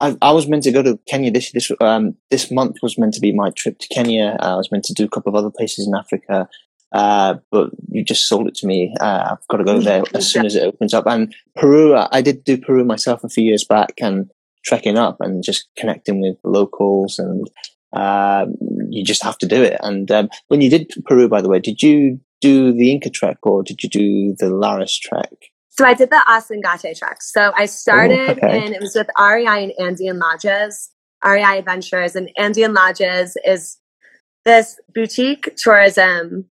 [0.00, 3.14] I, I, was meant to go to Kenya this this um, this month was meant
[3.14, 4.36] to be my trip to Kenya.
[4.40, 6.48] I was meant to do a couple of other places in Africa,
[6.92, 8.94] uh, but you just sold it to me.
[9.00, 11.06] Uh, I've got to go there as soon as it opens up.
[11.06, 14.30] And Peru, I did do Peru myself a few years back, and
[14.66, 17.48] trekking up and just connecting with locals and
[17.92, 18.46] uh,
[18.90, 19.78] you just have to do it.
[19.80, 23.38] And um, when you did Peru, by the way, did you do the Inca trek
[23.44, 25.32] or did you do the Lares trek?
[25.70, 27.22] So I did the Ausangate trek.
[27.22, 28.64] So I started oh, okay.
[28.64, 30.90] and it was with REI and Andean Lodges,
[31.24, 33.78] REI Adventures, and Andean Lodges is
[34.44, 36.46] this boutique tourism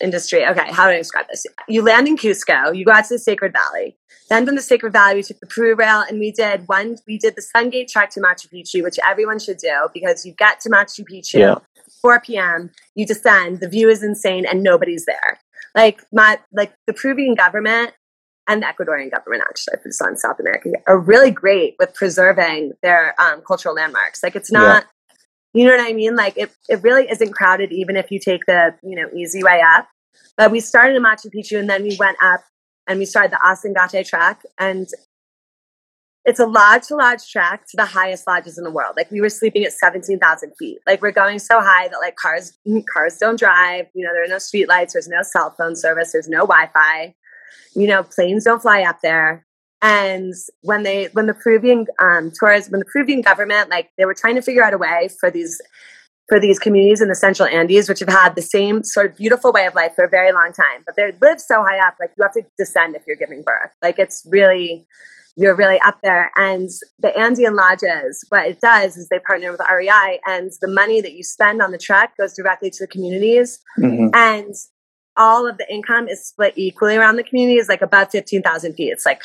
[0.00, 0.46] industry.
[0.46, 1.44] Okay, how do I describe this?
[1.68, 3.96] You land in Cusco, you go out to the Sacred Valley.
[4.28, 6.96] Then from the Sacred Valley, we took the Peru Rail and we did one.
[7.06, 10.60] We did the Sungate trek to Machu Picchu, which everyone should do because you get
[10.60, 11.54] to Machu Picchu, yeah.
[12.00, 12.70] 4 p.m.
[12.94, 15.40] You descend, the view is insane, and nobody's there.
[15.74, 17.92] Like my like the Peruvian government
[18.46, 23.14] and the Ecuadorian government, actually, for on South America, are really great with preserving their
[23.20, 24.22] um, cultural landmarks.
[24.22, 24.84] Like it's not.
[24.84, 24.88] Yeah.
[25.52, 26.14] You know what I mean?
[26.14, 29.62] Like it, it really isn't crowded, even if you take the you know easy way
[29.64, 29.88] up.
[30.36, 32.40] But we started in Machu Picchu and then we went up
[32.86, 34.42] and we started the Ausangate track.
[34.58, 34.88] And
[36.24, 38.94] it's a lodge to lodge track to the highest lodges in the world.
[38.96, 40.78] Like we were sleeping at 17,000 feet.
[40.86, 42.58] Like we're going so high that like cars,
[42.92, 43.86] cars don't drive.
[43.94, 44.92] You know, there are no street lights.
[44.92, 46.12] There's no cell phone service.
[46.12, 47.14] There's no Wi-Fi.
[47.74, 49.46] You know, planes don't fly up there.
[49.82, 54.14] And when they, when the Peruvian um, tourists, when the Peruvian government, like they were
[54.14, 55.60] trying to figure out a way for these
[56.30, 59.52] for these communities in the central Andes, which have had the same sort of beautiful
[59.52, 60.84] way of life for a very long time.
[60.86, 63.72] But they live so high up, like you have to descend if you're giving birth.
[63.82, 64.86] Like it's really,
[65.36, 66.30] you're really up there.
[66.36, 71.00] And the Andean lodges, what it does is they partner with REI, and the money
[71.00, 73.58] that you spend on the trek goes directly to the communities.
[73.76, 74.10] Mm-hmm.
[74.14, 74.54] And
[75.16, 78.90] all of the income is split equally around the communities, like about 15,000 feet.
[78.90, 79.24] It's like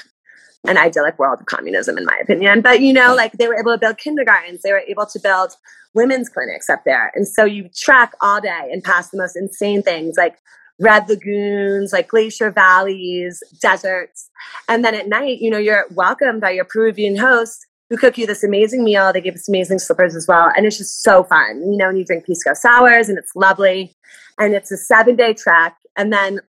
[0.67, 2.61] an idyllic world of communism, in my opinion.
[2.61, 5.55] But you know, like they were able to build kindergartens, they were able to build
[5.93, 7.11] women's clinics up there.
[7.15, 10.37] And so you track all day and pass the most insane things like
[10.79, 14.29] red lagoons, like glacier valleys, deserts.
[14.67, 18.25] And then at night, you know, you're welcomed by your Peruvian host who cook you
[18.27, 19.13] this amazing meal.
[19.13, 20.51] They give us amazing slippers as well.
[20.55, 23.95] And it's just so fun, you know, and you drink pisco sours and it's lovely.
[24.37, 25.75] And it's a seven day trek.
[25.95, 26.41] And then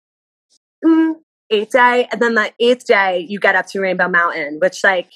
[0.83, 1.15] mm,
[1.49, 2.07] eighth day.
[2.11, 5.09] And then the eighth day, you get up to Rainbow Mountain, which like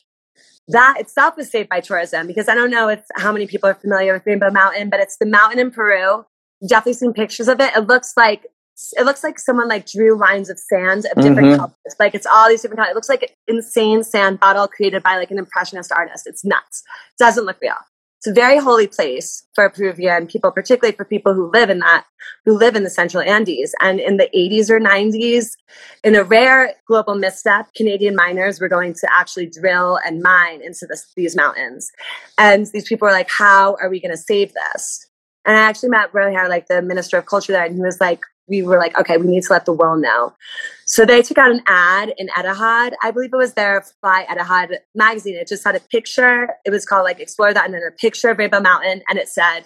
[0.69, 3.75] that itself is saved by tourism because I don't know if how many people are
[3.75, 6.25] familiar with Rainbow Mountain, but it's the mountain in Peru.
[6.67, 7.75] definitely seen pictures of it.
[7.75, 8.45] It looks like
[8.97, 11.57] it looks like someone like drew lines of sand of different mm-hmm.
[11.57, 11.95] colors.
[11.99, 12.91] Like it's all these different colors.
[12.91, 16.25] It looks like an insane sand bottle created by like an impressionist artist.
[16.27, 16.83] It's nuts.
[17.19, 17.75] It doesn't look real.
[18.19, 22.03] It's a very holy place for Peruvian people, particularly for people who live in that,
[22.43, 23.73] who live in the central Andes.
[23.79, 25.51] And in the 80s or 90s,
[26.03, 30.85] in a rare global misstep, Canadian miners were going to actually drill and mine into
[30.85, 31.89] this, these mountains.
[32.37, 35.07] And these people were like, how are we going to save this?
[35.45, 38.19] And I actually met Rohar, like the minister of culture there, and he was like,
[38.49, 40.33] we were like, okay, we need to let the world know.
[40.85, 42.93] So they took out an ad in Etihad.
[43.03, 45.35] I believe it was their Fly Etihad magazine.
[45.35, 46.49] It just had a picture.
[46.65, 49.29] It was called like Explore That, and then a picture of Rainbow Mountain, and it
[49.29, 49.61] said,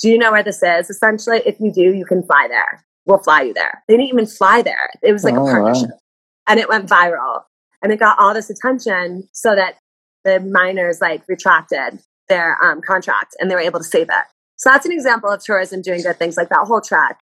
[0.00, 2.84] "Do you know where this is?" Essentially, if you do, you can fly there.
[3.04, 3.82] We'll fly you there.
[3.88, 4.90] They didn't even fly there.
[5.02, 5.98] It was like oh, a partnership, wow.
[6.46, 7.42] and it went viral,
[7.82, 9.78] and it got all this attention so that
[10.24, 14.24] the miners like retracted their um, contract and they were able to save it.
[14.56, 17.18] So that's an example of tourism doing good things, like that whole track.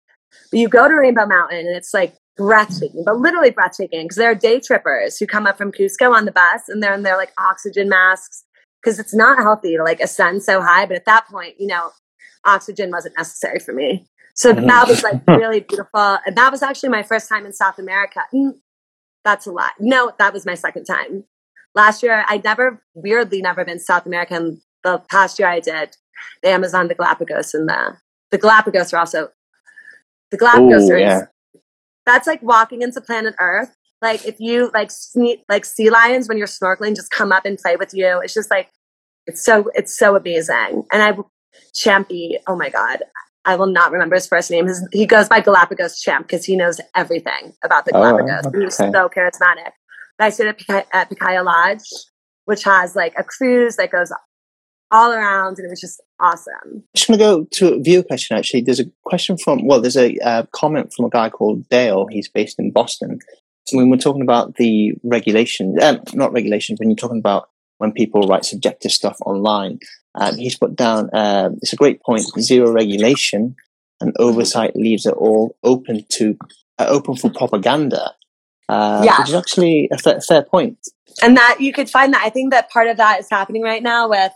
[0.52, 4.32] But you go to Rainbow Mountain and it's like breathtaking, but literally breathtaking because there
[4.32, 7.18] are day trippers who come up from Cusco on the bus and they're in their
[7.18, 8.44] like oxygen masks
[8.82, 10.86] because it's not healthy to like ascend so high.
[10.86, 11.92] But at that point, you know,
[12.46, 14.08] oxygen wasn't necessary for me.
[14.36, 14.66] So mm-hmm.
[14.66, 16.18] that was like really beautiful.
[16.26, 18.22] And that was actually my first time in South America.
[18.34, 18.54] Mm,
[19.24, 19.74] that's a lot.
[19.80, 21.26] No, that was my second time.
[21.76, 24.36] Last year, I never, weirdly, never been South America.
[24.36, 25.96] And the past year I did
[26.42, 27.98] the Amazon, the Galapagos, and the,
[28.32, 29.30] the Galapagos are also
[30.34, 31.22] the Galapagos Ooh, yeah.
[32.06, 33.74] That's like walking into planet Earth.
[34.02, 34.90] Like if you like
[35.48, 38.20] like sea lions when you're snorkeling, just come up and play with you.
[38.22, 38.70] It's just like
[39.28, 40.84] it's so it's so amazing.
[40.92, 41.14] And I
[41.74, 43.04] Champy, oh my god,
[43.46, 44.68] I will not remember his first name.
[44.68, 48.46] His, he goes by Galapagos Champ because he knows everything about the oh, Galapagos.
[48.46, 48.64] Oh, okay.
[48.64, 49.72] He's so charismatic.
[50.18, 51.88] But I stayed at, Pikaia, at Pikaia Lodge,
[52.46, 54.12] which has like a cruise that goes
[54.92, 56.84] all around, and it was just awesome.
[56.96, 58.38] Just going to go to a viewer question.
[58.38, 62.08] Actually, there's a question from well, there's a uh, comment from a guy called Dale.
[62.10, 63.20] He's based in Boston.
[63.72, 68.28] When we're talking about the regulation, uh, not regulations, when you're talking about when people
[68.28, 69.80] write subjective stuff online,
[70.16, 71.10] um, he's put down.
[71.14, 72.24] Uh, it's a great point.
[72.40, 73.56] Zero regulation
[74.02, 76.38] and oversight leaves it all open to
[76.80, 78.14] uh, open for propaganda.
[78.70, 79.20] Uh, yeah.
[79.20, 80.78] which is actually a fair, fair point.
[81.22, 82.24] And that you could find that.
[82.24, 84.32] I think that part of that is happening right now with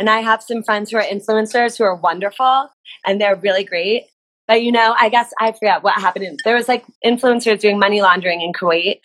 [0.00, 2.70] and I have some friends who are influencers who are wonderful
[3.04, 4.06] and they're really great.
[4.48, 6.40] But you know, I guess I forget what happened.
[6.42, 9.00] There was like influencers doing money laundering in Kuwait.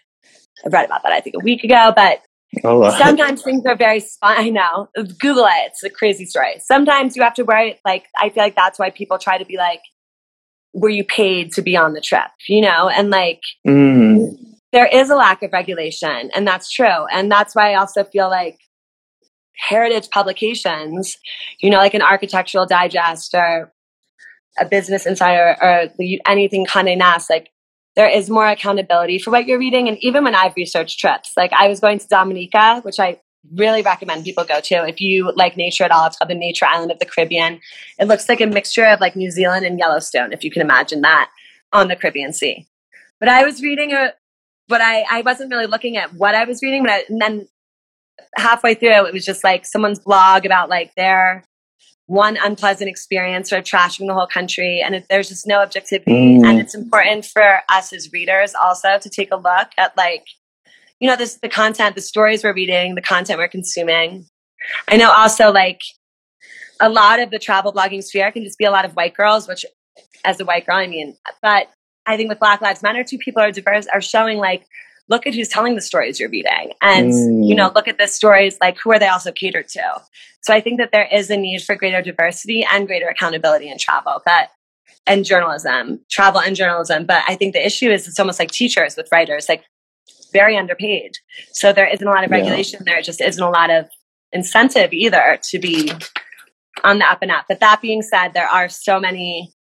[0.65, 2.21] I read about that I think a week ago, but
[2.63, 4.03] oh, sometimes things are very.
[4.23, 4.87] I know.
[5.19, 5.67] Google it.
[5.67, 6.55] It's a crazy story.
[6.59, 7.77] Sometimes you have to worry.
[7.85, 9.81] Like I feel like that's why people try to be like,
[10.73, 14.33] "Were you paid to be on the trip?" You know, and like mm.
[14.71, 17.05] there is a lack of regulation, and that's true.
[17.11, 18.57] And that's why I also feel like
[19.57, 21.17] heritage publications,
[21.59, 23.71] you know, like an architectural digest or
[24.59, 25.89] a business insider or
[26.27, 27.49] anything Condé Nast, like
[27.95, 29.87] there is more accountability for what you're reading.
[29.87, 33.19] And even when I've researched trips, like I was going to Dominica, which I
[33.53, 36.07] really recommend people go to if you like nature at all.
[36.07, 37.59] It's called the Nature Island of the Caribbean.
[37.99, 41.01] It looks like a mixture of like New Zealand and Yellowstone, if you can imagine
[41.01, 41.29] that,
[41.71, 42.67] on the Caribbean Sea.
[43.19, 44.13] But I was reading a,
[44.67, 47.47] but I, I wasn't really looking at what I was reading, but I, and then
[48.35, 51.43] halfway through, it was just like someone's blog about like their
[52.07, 54.81] one unpleasant experience or trashing the whole country.
[54.85, 56.37] And if there's just no objectivity.
[56.37, 56.45] Mm.
[56.45, 60.25] And it's important for us as readers also to take a look at like,
[60.99, 64.25] you know, this the content, the stories we're reading, the content we're consuming.
[64.87, 65.81] I know also like
[66.79, 69.47] a lot of the travel blogging sphere can just be a lot of white girls,
[69.47, 69.65] which
[70.23, 71.67] as a white girl, I mean, but
[72.05, 74.65] I think with Black Lives Matter, two people are diverse are showing like
[75.07, 77.47] look at who's telling the stories you're reading and mm.
[77.47, 80.01] you know look at the stories like who are they also catered to?
[80.41, 83.77] So i think that there is a need for greater diversity and greater accountability in
[83.77, 84.49] travel but
[85.07, 87.05] and journalism travel and journalism.
[87.05, 89.63] But i think the issue is it's almost like teachers with writers like
[90.35, 91.13] very underpaid.
[91.53, 92.93] So there isn't a lot of regulation yeah.
[92.93, 93.87] there just isn't a lot of
[94.33, 95.89] incentive either to be
[96.83, 97.45] on the up and up.
[97.47, 99.54] But that being said there are so many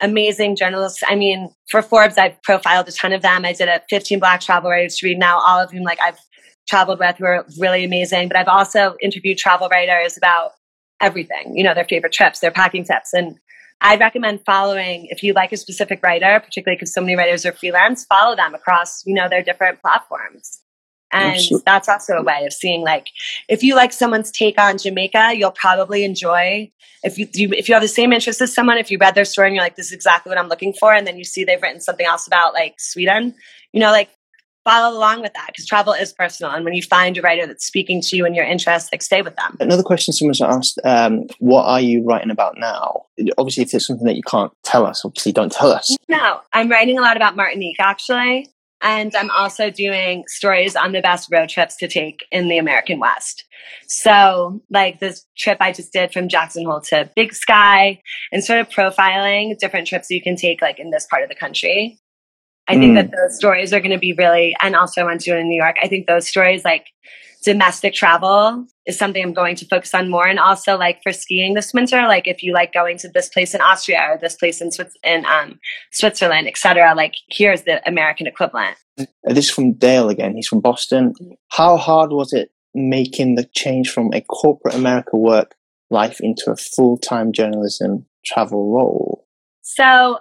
[0.00, 1.02] amazing journalists.
[1.06, 3.44] I mean, for Forbes, I've profiled a ton of them.
[3.44, 6.18] I did a 15 Black travel writers to read now, all of whom like I've
[6.68, 8.28] traveled with were really amazing.
[8.28, 10.52] But I've also interviewed travel writers about
[11.00, 13.12] everything, you know, their favorite trips, their packing tips.
[13.12, 13.36] And
[13.80, 17.52] I'd recommend following if you like a specific writer, particularly because so many writers are
[17.52, 20.62] freelance, follow them across, you know, their different platforms.
[21.12, 21.62] And Absolutely.
[21.64, 23.06] that's also a way of seeing like
[23.48, 26.70] if you like someone's take on Jamaica, you'll probably enjoy
[27.06, 29.24] if you, you, if you have the same interest as someone, if you read their
[29.24, 31.44] story and you're like, this is exactly what I'm looking for, and then you see
[31.44, 33.34] they've written something else about like Sweden,
[33.72, 34.10] you know, like
[34.64, 36.50] follow along with that because travel is personal.
[36.52, 39.22] And when you find a writer that's speaking to you and your interests, like stay
[39.22, 39.56] with them.
[39.60, 43.04] Another question someone's asked, um, what are you writing about now?
[43.38, 45.96] Obviously, if there's something that you can't tell us, obviously don't tell us.
[46.08, 48.50] No, I'm writing a lot about Martinique actually.
[48.86, 53.00] And I'm also doing stories on the best road trips to take in the American
[53.00, 53.44] West.
[53.88, 58.60] So, like this trip I just did from Jackson Hole to Big Sky, and sort
[58.60, 61.98] of profiling different trips you can take, like in this part of the country.
[62.68, 62.78] I mm.
[62.78, 65.60] think that those stories are going to be really, and also to it in New
[65.60, 65.76] York.
[65.82, 66.86] I think those stories, like
[67.46, 70.26] domestic travel is something I'm going to focus on more.
[70.26, 73.54] And also like for skiing this winter, like if you like going to this place
[73.54, 75.60] in Austria or this place in, Swiss- in um,
[75.92, 76.92] Switzerland, etc.
[76.96, 78.76] like here's the American equivalent.
[78.96, 80.34] This is from Dale again.
[80.34, 81.14] He's from Boston.
[81.50, 85.54] How hard was it making the change from a corporate America work
[85.88, 89.24] life into a full-time journalism travel role?
[89.62, 90.18] So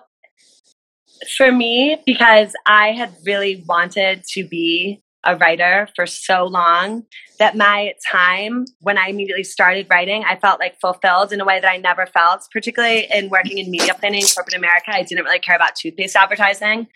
[1.38, 7.04] for me, because I had really wanted to be a writer for so long
[7.40, 11.60] that my time when I immediately started writing, I felt like fulfilled in a way
[11.60, 14.92] that I never felt, particularly in working in media planning in corporate America.
[14.92, 16.88] I didn't really care about toothpaste advertising.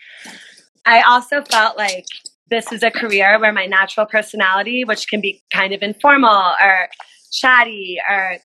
[0.86, 2.06] I also felt like
[2.48, 6.88] this is a career where my natural personality, which can be kind of informal or
[7.32, 8.38] chatty or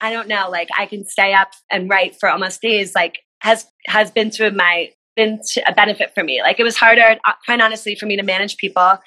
[0.00, 3.66] I don't know, like I can stay up and write for almost days, like has
[3.86, 6.40] has been to my been a benefit for me.
[6.40, 8.98] Like it was harder, quite honestly, for me to manage people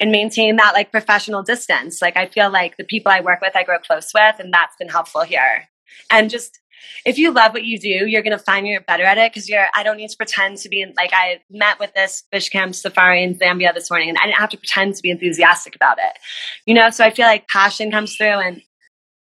[0.00, 2.00] and maintain that like professional distance.
[2.02, 4.76] Like I feel like the people I work with, I grow close with, and that's
[4.76, 5.68] been helpful here.
[6.10, 6.58] And just
[7.04, 9.66] if you love what you do, you're to find you're better at it because you're.
[9.74, 13.22] I don't need to pretend to be like I met with this fish camp safari
[13.22, 16.18] in Zambia this morning, and I didn't have to pretend to be enthusiastic about it.
[16.66, 18.62] You know, so I feel like passion comes through, and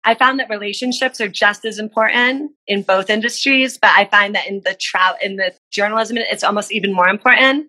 [0.05, 4.47] I found that relationships are just as important in both industries, but I find that
[4.47, 7.69] in the travel in the journalism, it's almost even more important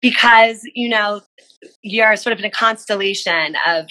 [0.00, 1.22] because you know
[1.82, 3.86] you're sort of in a constellation of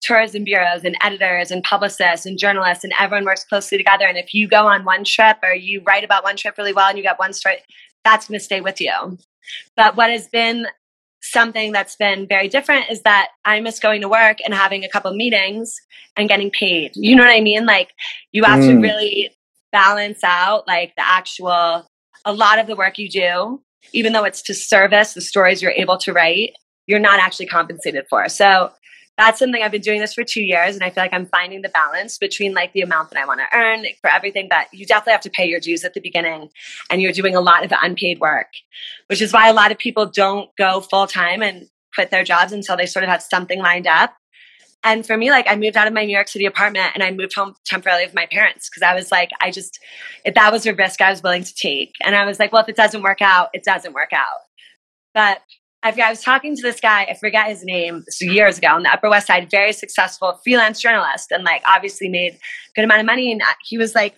[0.00, 4.32] tourism bureaus and editors and publicists and journalists and everyone works closely together and if
[4.32, 7.02] you go on one trip or you write about one trip really well and you
[7.02, 7.56] get one story
[8.04, 9.18] that's going to stay with you
[9.76, 10.66] but what has been
[11.20, 14.88] something that's been very different is that I miss going to work and having a
[14.88, 15.74] couple meetings
[16.16, 16.92] and getting paid.
[16.94, 17.66] You know what I mean?
[17.66, 17.90] Like
[18.32, 18.68] you have mm.
[18.68, 19.30] to really
[19.72, 21.86] balance out like the actual
[22.24, 25.72] a lot of the work you do, even though it's to service the stories you're
[25.72, 26.52] able to write,
[26.88, 28.28] you're not actually compensated for.
[28.28, 28.72] So
[29.16, 31.62] that's something I've been doing this for two years, and I feel like I'm finding
[31.62, 34.46] the balance between like the amount that I want to earn for everything.
[34.48, 36.50] But you definitely have to pay your dues at the beginning,
[36.88, 38.46] and you're doing a lot of unpaid work,
[39.08, 42.52] which is why a lot of people don't go full time and quit their jobs
[42.52, 44.14] until they sort of have something lined up.
[44.84, 47.10] And for me, like I moved out of my New York City apartment and I
[47.10, 49.80] moved home temporarily with my parents because I was like, I just,
[50.24, 51.94] if that was a risk I was willing to take.
[52.04, 54.38] And I was like, well, if it doesn't work out, it doesn't work out.
[55.14, 55.42] But
[55.88, 58.92] I, I was talking to this guy, I forget his name, years ago on the
[58.92, 62.38] Upper West Side, very successful freelance journalist, and like obviously made
[62.74, 63.32] good amount of money.
[63.32, 64.16] And uh, he was like,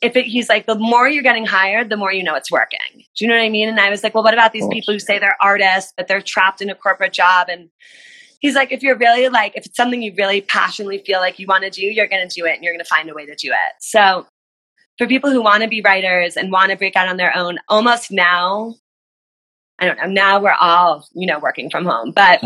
[0.00, 2.78] if it, he's like, the more you're getting hired, the more you know it's working.
[2.94, 3.68] Do you know what I mean?
[3.68, 6.20] And I was like, well, what about these people who say they're artists, but they're
[6.20, 7.48] trapped in a corporate job?
[7.48, 7.70] And
[8.40, 11.46] he's like, if you're really like, if it's something you really passionately feel like you
[11.46, 13.24] want to do, you're going to do it and you're going to find a way
[13.24, 13.72] to do it.
[13.80, 14.26] So
[14.98, 17.58] for people who want to be writers and want to break out on their own,
[17.68, 18.74] almost now
[19.84, 20.12] I don't know.
[20.12, 22.40] Now we're all, you know, working from home, but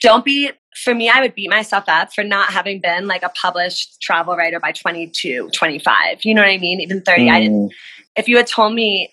[0.00, 0.50] don't be,
[0.82, 4.36] for me, I would beat myself up for not having been like a published travel
[4.36, 6.24] writer by 22, 25.
[6.24, 6.80] You know what I mean?
[6.80, 7.22] Even 30.
[7.22, 7.30] Mm.
[7.30, 7.74] I didn't, mm.
[8.16, 9.12] if you had told me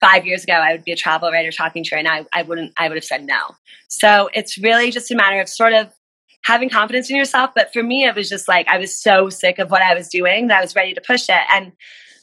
[0.00, 2.40] five years ago I would be a travel writer talking to you right now, I,
[2.40, 3.38] I wouldn't, I would have said no.
[3.88, 5.92] So it's really just a matter of sort of
[6.44, 7.50] having confidence in yourself.
[7.54, 10.08] But for me, it was just like, I was so sick of what I was
[10.08, 11.42] doing that I was ready to push it.
[11.52, 11.72] And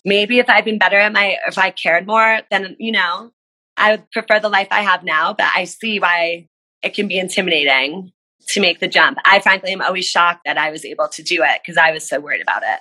[0.03, 3.31] maybe if I'd been better at my, if I cared more, then, you know,
[3.77, 6.47] I would prefer the life I have now, but I see why
[6.81, 8.11] it can be intimidating
[8.49, 9.17] to make the jump.
[9.25, 12.07] I frankly am always shocked that I was able to do it because I was
[12.07, 12.79] so worried about it.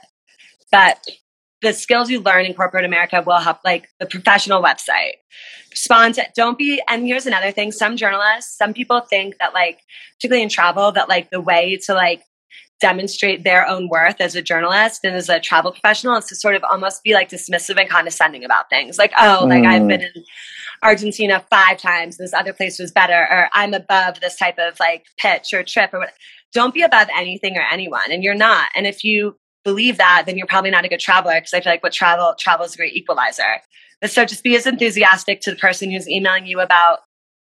[0.71, 1.05] But
[1.63, 5.15] the skills you learn in corporate America will help, like the professional website.
[5.71, 9.81] Respond to, don't be, and here's another thing some journalists, some people think that, like,
[10.17, 12.23] particularly in travel, that like the way to like
[12.81, 16.55] demonstrate their own worth as a journalist and as a travel professional is to sort
[16.55, 18.99] of almost be like dismissive and condescending about things.
[18.99, 19.89] Like, oh, like I've mm.
[19.89, 20.25] been in
[20.85, 22.17] Argentina five times.
[22.19, 25.93] This other place was better, or I'm above this type of like pitch or trip
[25.93, 26.13] or what.
[26.53, 28.69] Don't be above anything or anyone, and you're not.
[28.77, 31.73] And if you believe that, then you're probably not a good traveler because I feel
[31.73, 33.61] like what travel travel is a great equalizer.
[34.01, 37.01] But so just be as enthusiastic to the person who's emailing you about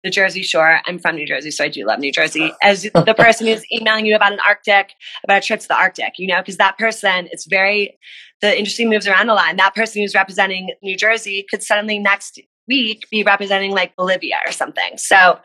[0.04, 0.82] the Jersey Shore.
[0.86, 2.54] I'm from New Jersey, so I do love New Jersey.
[2.62, 6.14] As the person who's emailing you about an Arctic, about a trip to the Arctic,
[6.18, 7.98] you know, because that person, it's very,
[8.42, 9.50] the industry moves around a lot.
[9.50, 14.38] And that person who's representing New Jersey could suddenly next week be representing like Bolivia
[14.46, 14.98] or something.
[14.98, 15.40] So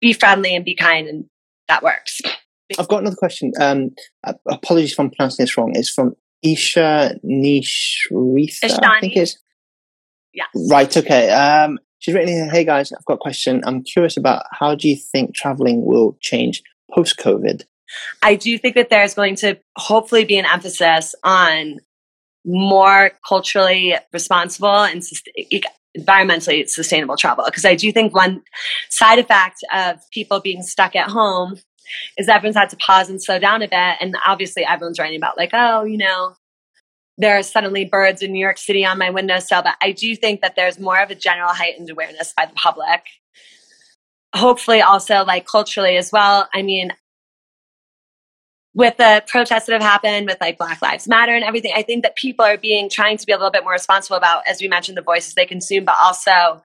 [0.00, 1.24] be friendly and be kind, and
[1.68, 2.20] that works.
[2.78, 3.52] I've got another question.
[3.60, 3.90] Um,
[4.48, 5.72] apologies if I'm pronouncing this wrong.
[5.74, 9.38] It's from Isha Nishritha, I think it's.
[10.32, 10.44] Yeah.
[10.68, 10.94] Right.
[10.96, 11.30] Okay.
[11.30, 13.62] Um, she's written here, "Hey guys, I've got a question.
[13.64, 17.64] I'm curious about how do you think traveling will change post COVID?"
[18.22, 21.78] I do think that there's going to hopefully be an emphasis on
[22.44, 25.02] more culturally responsible and
[25.98, 27.44] environmentally sustainable travel.
[27.46, 28.42] Because I do think one
[28.90, 31.56] side effect of people being stuck at home
[32.16, 33.96] is everyone's had to pause and slow down a bit.
[34.00, 36.34] And obviously, everyone's writing about, like, oh, you know,
[37.18, 39.62] there are suddenly birds in New York City on my windowsill.
[39.62, 43.02] But I do think that there's more of a general heightened awareness by the public.
[44.34, 46.48] Hopefully, also like culturally as well.
[46.52, 46.90] I mean,
[48.74, 52.02] with the protests that have happened with like Black Lives Matter and everything, I think
[52.02, 54.68] that people are being trying to be a little bit more responsible about, as we
[54.68, 56.62] mentioned, the voices they consume, but also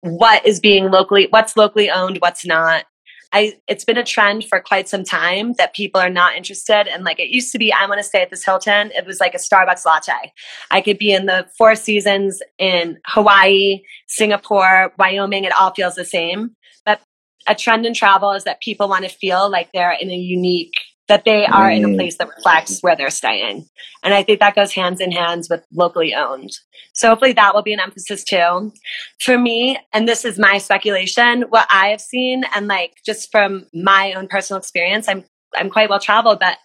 [0.00, 2.84] what is being locally, what's locally owned, what's not.
[3.30, 7.04] I it's been a trend for quite some time that people are not interested and
[7.04, 9.34] like it used to be I want to stay at this Hilton it was like
[9.34, 10.32] a Starbucks latte
[10.70, 16.06] I could be in the four seasons in Hawaii Singapore Wyoming it all feels the
[16.06, 17.02] same but
[17.46, 20.72] a trend in travel is that people want to feel like they're in a unique
[21.08, 21.96] that they are in a mm.
[21.96, 23.66] place that reflects where they're staying.
[24.02, 26.50] And I think that goes hands in hands with locally owned.
[26.92, 28.72] So hopefully that will be an emphasis too.
[29.20, 33.66] For me, and this is my speculation, what I have seen and like just from
[33.72, 35.24] my own personal experience, I'm
[35.56, 36.58] I'm quite well traveled, but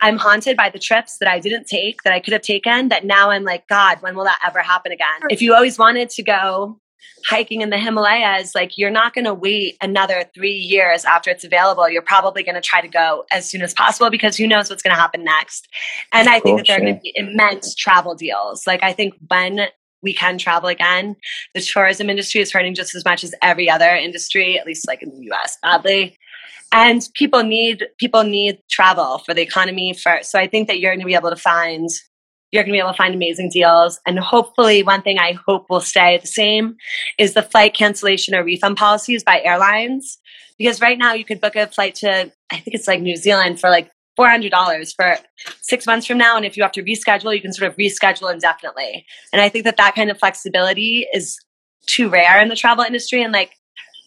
[0.00, 3.04] I'm haunted by the trips that I didn't take that I could have taken that
[3.04, 5.08] now I'm like, God, when will that ever happen again?
[5.28, 6.78] If you always wanted to go
[7.26, 11.44] hiking in the Himalayas, like you're not going to wait another three years after it's
[11.44, 11.88] available.
[11.88, 14.82] You're probably going to try to go as soon as possible because who knows what's
[14.82, 15.68] going to happen next.
[16.12, 18.66] And I think that there are going to be immense travel deals.
[18.66, 19.68] Like I think when
[20.02, 21.16] we can travel again,
[21.54, 25.02] the tourism industry is hurting just as much as every other industry, at least like
[25.02, 26.16] in the US, badly.
[26.72, 30.30] and people need people need travel for the economy first.
[30.30, 31.88] So I think that you're going to be able to find
[32.50, 34.00] you're going to be able to find amazing deals.
[34.06, 36.76] And hopefully, one thing I hope will stay the same
[37.18, 40.18] is the flight cancellation or refund policies by airlines.
[40.58, 43.60] Because right now, you could book a flight to, I think it's like New Zealand
[43.60, 45.16] for like $400 for
[45.62, 46.36] six months from now.
[46.36, 49.06] And if you have to reschedule, you can sort of reschedule indefinitely.
[49.32, 51.38] And I think that that kind of flexibility is
[51.86, 53.22] too rare in the travel industry.
[53.22, 53.52] And like,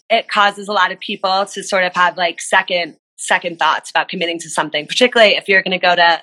[0.09, 4.09] it causes a lot of people to sort of have like second second thoughts about
[4.09, 6.19] committing to something particularly if you're going to go to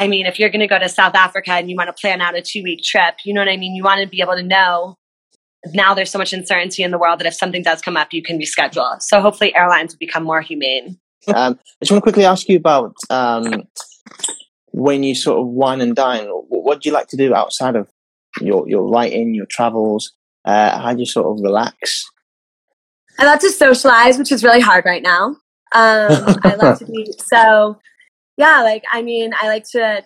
[0.00, 2.22] I mean, if you're going to go to South Africa and you want to plan
[2.22, 3.74] out a two week trip, you know what I mean?
[3.74, 4.96] You want to be able to know
[5.74, 8.22] now there's so much uncertainty in the world that if something does come up, you
[8.22, 9.00] can reschedule.
[9.02, 10.98] So hopefully airlines will become more humane.
[11.28, 13.64] Um, I just want to quickly ask you about um,
[14.72, 16.28] when you sort of wine and dine.
[16.28, 17.86] What do you like to do outside of
[18.40, 20.12] your your writing, your travels?
[20.46, 22.08] Uh, how do you sort of relax?
[23.18, 25.36] I love to socialize, which is really hard right now.
[25.72, 27.78] Um, I love to be so
[28.40, 30.02] yeah, like I mean, I like to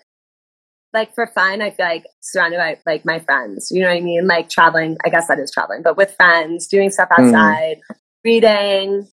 [0.93, 3.69] like for fun, I feel like surrounded by like my friends.
[3.71, 4.27] You know what I mean?
[4.27, 7.25] Like traveling, I guess that is traveling, but with friends, doing stuff mm.
[7.25, 7.97] outside, mm.
[8.25, 9.09] reading,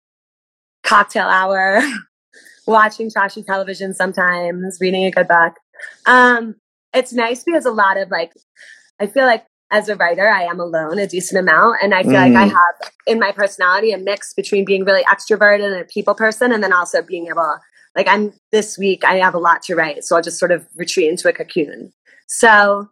[0.83, 1.81] cocktail hour,
[2.67, 5.53] watching trashy television sometimes, reading a good book.
[6.07, 6.55] Um,
[6.91, 8.33] it's nice because a lot of like
[8.99, 11.77] I feel like as a writer, I am alone a decent amount.
[11.83, 12.33] And I feel mm.
[12.33, 12.51] like I mm.
[12.51, 16.63] have in my personality a mix between being really extroverted and a people person and
[16.63, 17.57] then also being able
[17.95, 20.03] like I'm this week, I have a lot to write.
[20.03, 21.91] So I'll just sort of retreat into a cocoon.
[22.27, 22.89] So,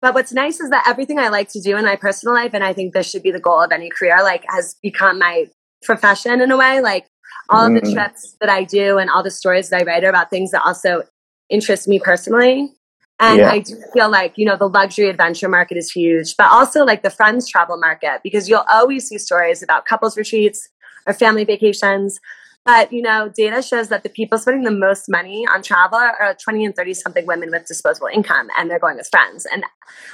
[0.00, 2.62] but what's nice is that everything I like to do in my personal life, and
[2.62, 5.46] I think this should be the goal of any career, like has become my
[5.82, 6.80] profession in a way.
[6.80, 7.06] Like
[7.48, 7.92] all of the mm.
[7.92, 10.62] trips that I do and all the stories that I write are about things that
[10.64, 11.02] also
[11.48, 12.72] interest me personally.
[13.20, 13.50] And yeah.
[13.50, 17.02] I do feel like, you know, the luxury adventure market is huge, but also like
[17.02, 20.68] the friends travel market, because you'll always see stories about couples retreats
[21.06, 22.20] or family vacations
[22.68, 26.36] but, you know, data shows that the people spending the most money on travel are
[26.38, 29.46] 20 and 30 something women with disposable income, and they're going with friends.
[29.50, 29.64] And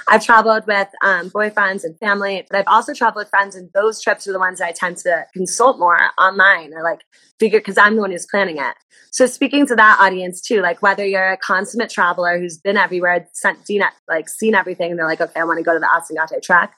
[0.07, 4.01] I've traveled with um, boyfriends and family, but I've also traveled with friends, and those
[4.01, 7.01] trips are the ones that I tend to consult more online or like
[7.41, 8.75] figure because I'm the one who's planning it.
[9.11, 13.27] So speaking to that audience too, like whether you're a consummate traveler who's been everywhere,
[13.33, 15.87] sent, seen, like seen everything, and they're like, okay, I want to go to the
[15.87, 16.73] Ausangate Trek,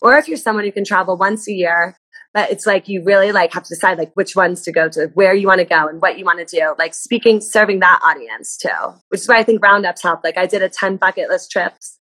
[0.00, 1.98] or if you're someone who can travel once a year
[2.34, 5.06] but it's like you really like have to decide like which ones to go to
[5.14, 8.00] where you want to go and what you want to do like speaking serving that
[8.04, 8.68] audience too
[9.08, 11.98] which is why i think roundups help like i did a 10 bucket list trips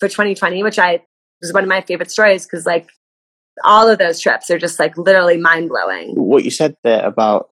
[0.00, 1.00] for 2020 which i
[1.40, 2.88] was one of my favorite stories because like
[3.64, 6.14] all of those trips are just like literally mind-blowing.
[6.14, 7.50] What you said there about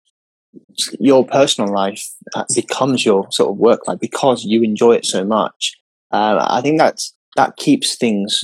[0.99, 2.05] your personal life
[2.53, 5.77] becomes your sort of work life because you enjoy it so much.
[6.11, 8.43] I think that's that keeps things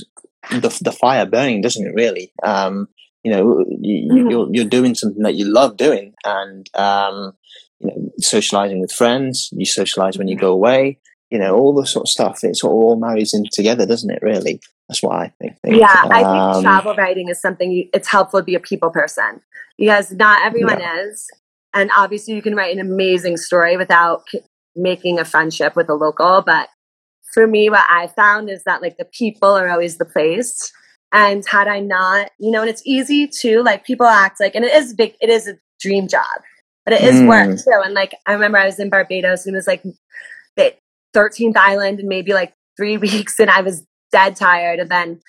[0.50, 2.32] the, the fire burning doesn't it really?
[2.42, 2.88] Um,
[3.24, 7.32] you know you, are you're, you're doing something that you love doing and um,
[7.80, 10.98] you know socializing with friends you socialize when you go away
[11.30, 14.10] you know all the sort of stuff it sort of all marries in together doesn't
[14.10, 15.76] it really that's what i think, think.
[15.76, 18.60] yeah um, i think um, travel writing is something you, it's helpful to be a
[18.60, 19.40] people person
[19.76, 21.02] because not everyone yeah.
[21.02, 21.28] is
[21.74, 24.24] and obviously you can write an amazing story without
[24.74, 26.68] making a friendship with a local but
[27.34, 30.72] for me what i found is that like the people are always the place
[31.12, 34.64] and had I not, you know, and it's easy to like people act like, and
[34.64, 36.26] it is big, it is a dream job,
[36.84, 37.28] but it is mm.
[37.28, 37.82] work too.
[37.84, 39.82] And like, I remember I was in Barbados and it was like
[40.56, 40.74] the
[41.14, 44.80] 13th island and maybe like three weeks and I was dead tired.
[44.80, 45.20] And then,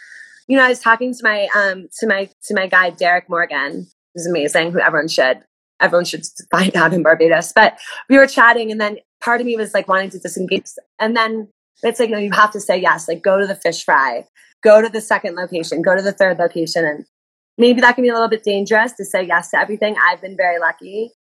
[0.47, 3.87] you know, I was talking to my, um, to my, to my guide, Derek Morgan,
[4.13, 5.39] who's amazing, who everyone should,
[5.79, 7.53] everyone should find out in Barbados.
[7.53, 7.77] But
[8.09, 10.65] we were chatting and then part of me was like wanting to disengage.
[10.99, 11.47] And then
[11.83, 14.25] it's like, no, you have to say yes, like go to the fish fry
[14.63, 16.85] go to the second location, go to the third location.
[16.85, 17.05] And
[17.57, 19.95] maybe that can be a little bit dangerous to say yes to everything.
[20.07, 21.11] I've been very lucky.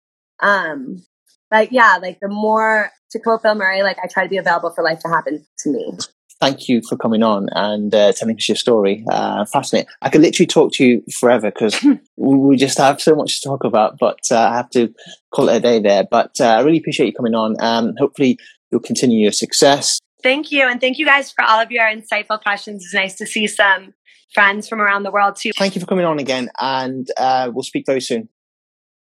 [0.41, 1.05] Um,
[1.51, 4.71] but yeah, like the more to quote Bill Murray, like I try to be available
[4.71, 5.97] for life to happen to me.
[6.41, 9.05] Thank you for coming on and uh, telling us your story.
[9.11, 9.91] Uh, fascinating.
[10.03, 11.85] I could literally talk to you forever because
[12.17, 14.95] we just have so much to talk about, but uh, I have to
[15.35, 16.05] call it a day there.
[16.09, 17.57] But uh, I really appreciate you coming on.
[17.61, 18.39] Um, hopefully,
[18.71, 19.99] you'll continue your success.
[20.23, 20.69] Thank you.
[20.69, 22.85] And thank you guys for all of your insightful questions.
[22.85, 23.95] It's nice to see some
[24.35, 25.53] friends from around the world too.
[25.57, 26.51] Thank you for coming on again.
[26.59, 28.29] And uh, we'll speak very soon.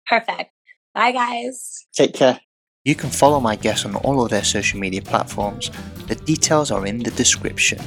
[0.06, 0.50] Perfect.
[0.94, 1.86] Bye, guys.
[1.94, 2.40] Take care.
[2.84, 5.70] You can follow my guests on all of their social media platforms.
[6.06, 7.80] The details are in the description.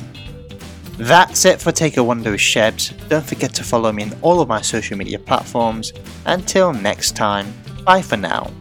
[0.97, 2.91] That's it for Take a Wonder with Shebs.
[3.07, 5.93] Don't forget to follow me on all of my social media platforms.
[6.25, 7.53] Until next time,
[7.85, 8.51] bye for now.